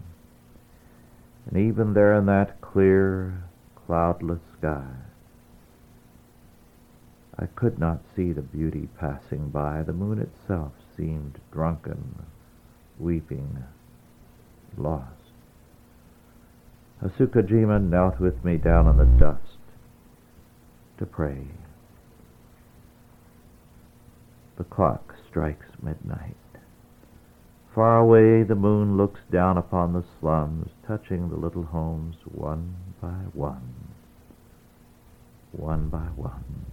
And 1.45 1.58
even 1.58 1.93
there 1.93 2.16
in 2.16 2.26
that 2.28 2.62
clear, 2.62 3.43
cloudless 3.76 4.41
sky, 4.58 4.88
I 7.38 7.45
could 7.45 7.78
not 7.78 8.01
see 8.16 8.32
the 8.32 8.41
beauty 8.41 8.89
passing 8.97 9.49
by. 9.49 9.84
The 9.84 9.93
moon 9.93 10.20
itself 10.20 10.72
seemed 10.95 11.39
drunken, 11.51 12.26
weeping, 12.97 13.64
lost. 14.76 15.12
Hasukajima 17.03 17.80
knelt 17.80 18.20
with 18.20 18.43
me 18.43 18.58
down 18.58 18.88
in 18.88 18.97
the 18.97 19.05
dust 19.05 19.60
to 20.97 21.05
pray. 21.05 21.45
The 24.58 24.64
clock 24.64 25.14
strikes 25.30 25.68
midnight. 25.84 26.36
Far 27.76 27.99
away 27.99 28.41
the 28.41 28.55
moon 28.55 28.97
looks 28.97 29.20
down 29.32 29.55
upon 29.55 29.93
the 29.93 30.03
slums, 30.20 30.72
touching 30.88 31.30
the 31.30 31.36
little 31.36 31.64
homes 31.64 32.16
one 32.26 32.76
by 32.99 33.26
one, 33.34 33.93
one 35.51 35.89
by 35.89 36.08
one. 36.16 36.66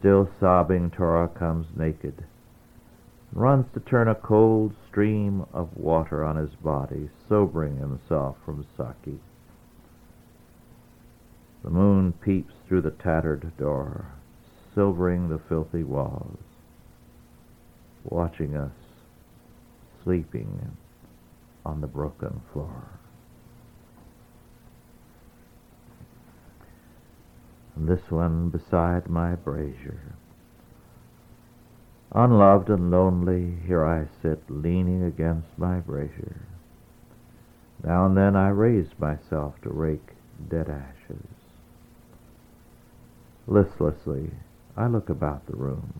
Still 0.00 0.28
sobbing, 0.40 0.90
Torah 0.90 1.28
comes 1.28 1.66
naked, 1.76 2.24
runs 3.32 3.66
to 3.74 3.80
turn 3.80 4.08
a 4.08 4.14
cold 4.16 4.74
stream 4.88 5.46
of 5.52 5.76
water 5.76 6.24
on 6.24 6.34
his 6.34 6.56
body, 6.56 7.08
sobering 7.28 7.76
himself 7.76 8.36
from 8.44 8.66
sake. 8.76 9.20
The 11.62 11.70
moon 11.70 12.14
peeps 12.14 12.54
through 12.66 12.80
the 12.80 12.90
tattered 12.90 13.56
door 13.56 14.06
silvering 14.80 15.28
the 15.28 15.38
filthy 15.46 15.84
walls, 15.84 16.38
watching 18.02 18.56
us 18.56 18.72
sleeping 20.02 20.74
on 21.66 21.82
the 21.82 21.86
broken 21.86 22.40
floor. 22.50 22.88
And 27.76 27.86
this 27.86 28.10
one 28.10 28.48
beside 28.48 29.10
my 29.10 29.34
brazier, 29.34 30.14
Unloved 32.12 32.70
and 32.70 32.90
lonely, 32.90 33.58
here 33.66 33.84
I 33.84 34.06
sit, 34.22 34.42
leaning 34.48 35.02
against 35.02 35.58
my 35.58 35.80
brazier. 35.80 36.40
Now 37.84 38.06
and 38.06 38.16
then 38.16 38.34
I 38.34 38.48
raise 38.48 38.98
myself 38.98 39.60
to 39.60 39.68
rake 39.68 40.14
dead 40.48 40.70
ashes. 40.70 41.26
Listlessly, 43.46 44.30
I 44.76 44.86
look 44.86 45.08
about 45.08 45.46
the 45.46 45.56
room. 45.56 45.92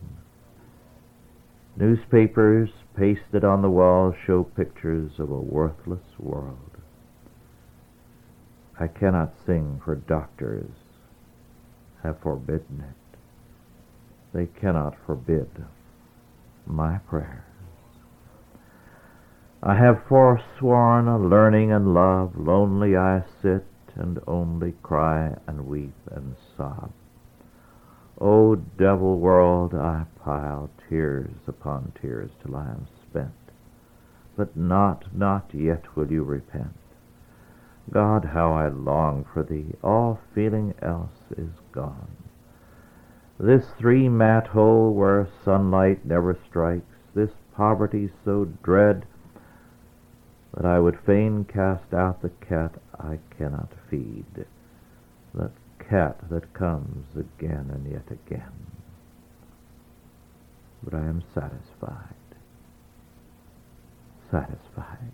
Newspapers 1.75 2.69
pasted 2.95 3.43
on 3.43 3.61
the 3.61 3.69
walls 3.69 4.15
show 4.25 4.43
pictures 4.43 5.19
of 5.19 5.31
a 5.31 5.39
worthless 5.39 6.19
world. 6.19 6.77
I 8.79 8.87
cannot 8.87 9.33
sing 9.45 9.81
for 9.83 9.95
doctors 9.95 10.71
have 12.03 12.19
forbidden 12.19 12.83
it. 12.89 13.17
They 14.33 14.47
cannot 14.59 14.95
forbid 15.05 15.49
my 16.65 16.97
prayers. 16.97 17.43
I 19.63 19.75
have 19.75 20.03
forsworn 20.07 21.29
learning 21.29 21.71
and 21.71 21.93
love, 21.93 22.35
lonely 22.35 22.97
I 22.97 23.23
sit 23.41 23.65
and 23.95 24.19
only 24.25 24.73
cry 24.81 25.35
and 25.47 25.67
weep 25.67 25.93
and 26.09 26.35
sob. 26.57 26.91
O 28.23 28.55
devil 28.55 29.17
world, 29.17 29.73
I 29.73 30.05
pile 30.23 30.69
tears 30.87 31.33
upon 31.47 31.91
tears 31.99 32.29
till 32.43 32.55
I 32.55 32.65
am 32.65 32.85
spent. 33.09 33.31
But 34.37 34.55
not, 34.55 35.05
not 35.15 35.51
yet 35.55 35.95
will 35.95 36.11
you 36.11 36.23
repent. 36.23 36.77
God, 37.91 38.25
how 38.25 38.53
I 38.53 38.67
long 38.67 39.25
for 39.33 39.41
thee, 39.41 39.73
all 39.83 40.19
feeling 40.35 40.75
else 40.83 41.31
is 41.35 41.49
gone. 41.71 42.15
This 43.39 43.71
three 43.79 44.07
mat 44.07 44.47
hole 44.47 44.93
where 44.93 45.27
sunlight 45.43 46.05
never 46.05 46.37
strikes, 46.47 46.95
this 47.15 47.31
poverty 47.55 48.11
so 48.23 48.45
dread 48.61 49.07
that 50.53 50.65
I 50.65 50.79
would 50.79 50.99
fain 50.99 51.45
cast 51.45 51.91
out 51.91 52.21
the 52.21 52.29
cat 52.29 52.75
I 52.99 53.17
cannot 53.35 53.73
feed, 53.89 54.45
the 55.33 55.49
cat 55.89 56.17
that 56.29 56.53
comes 56.53 57.05
again 57.15 57.69
and 57.73 57.91
yet 57.91 58.05
again. 58.09 58.67
But 60.83 60.93
I 60.93 61.01
am 61.05 61.23
satisfied, 61.33 62.15
satisfied. 64.31 65.11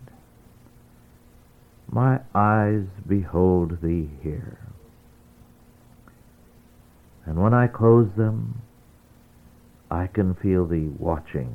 My 1.90 2.20
eyes 2.34 2.86
behold 3.06 3.80
thee 3.82 4.10
here, 4.22 4.58
and 7.24 7.42
when 7.42 7.52
I 7.54 7.66
close 7.66 8.08
them, 8.16 8.62
I 9.90 10.06
can 10.06 10.34
feel 10.34 10.66
thee 10.66 10.88
watching 10.98 11.54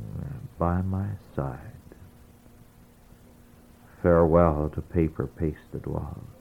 by 0.57 0.81
my 0.81 1.09
side. 1.35 1.59
Farewell 4.01 4.69
to 4.75 4.81
paper 4.81 5.27
pasted 5.27 5.85
walls. 5.85 6.32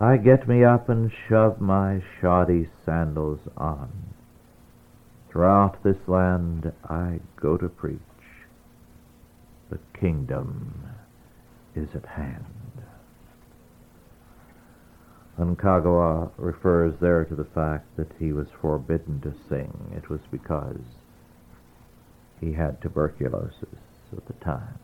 I 0.00 0.16
get 0.16 0.48
me 0.48 0.64
up 0.64 0.88
and 0.88 1.12
shove 1.28 1.60
my 1.60 2.02
shoddy 2.20 2.70
sandals 2.86 3.40
on. 3.56 3.90
Throughout 5.30 5.82
this 5.82 6.08
land 6.08 6.72
I 6.88 7.20
go 7.36 7.58
to 7.58 7.68
preach. 7.68 7.98
The 9.70 9.78
kingdom 9.98 10.84
is 11.76 11.88
at 11.94 12.06
hand. 12.06 12.44
Kagawa 15.38 16.30
refers 16.36 16.94
there 17.00 17.24
to 17.24 17.34
the 17.34 17.44
fact 17.44 17.96
that 17.96 18.12
he 18.18 18.32
was 18.32 18.48
forbidden 18.60 19.20
to 19.20 19.34
sing. 19.48 19.92
It 19.96 20.08
was 20.08 20.20
because 20.30 20.80
he 22.40 22.52
had 22.52 22.80
tuberculosis 22.80 23.80
at 24.16 24.26
the 24.26 24.44
time. 24.44 24.78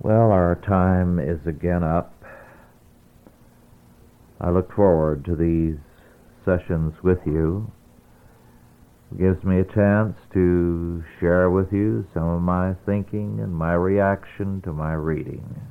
Well, 0.00 0.32
our 0.32 0.56
time 0.56 1.18
is 1.18 1.46
again 1.46 1.82
up. 1.84 2.11
I 4.42 4.50
look 4.50 4.72
forward 4.74 5.24
to 5.26 5.36
these 5.36 5.78
sessions 6.44 6.94
with 7.00 7.20
you. 7.24 7.70
It 9.12 9.18
gives 9.18 9.44
me 9.44 9.60
a 9.60 9.64
chance 9.64 10.16
to 10.32 11.04
share 11.20 11.48
with 11.48 11.72
you 11.72 12.04
some 12.12 12.24
of 12.24 12.42
my 12.42 12.74
thinking 12.84 13.38
and 13.38 13.54
my 13.54 13.74
reaction 13.74 14.60
to 14.62 14.72
my 14.72 14.94
reading. 14.94 15.62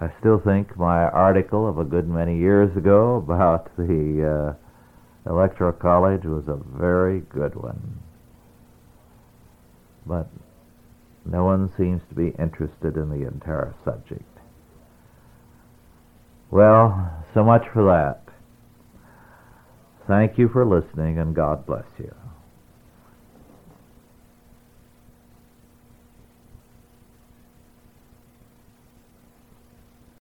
I 0.00 0.10
still 0.18 0.40
think 0.40 0.76
my 0.76 1.04
article 1.04 1.68
of 1.68 1.78
a 1.78 1.84
good 1.84 2.08
many 2.08 2.38
years 2.38 2.76
ago 2.76 3.14
about 3.16 3.70
the 3.76 4.56
uh, 5.28 5.30
Electoral 5.30 5.74
College 5.74 6.24
was 6.24 6.48
a 6.48 6.58
very 6.76 7.20
good 7.20 7.54
one. 7.54 8.00
But 10.04 10.28
no 11.24 11.44
one 11.44 11.70
seems 11.76 12.02
to 12.08 12.16
be 12.16 12.34
interested 12.36 12.96
in 12.96 13.10
the 13.10 13.28
entire 13.28 13.76
subject. 13.84 14.31
Well, 16.52 17.10
so 17.32 17.42
much 17.42 17.62
for 17.72 17.82
that. 17.84 18.20
Thank 20.06 20.36
you 20.36 20.50
for 20.50 20.66
listening, 20.66 21.18
and 21.18 21.34
God 21.34 21.64
bless 21.64 21.86
you. 21.98 22.14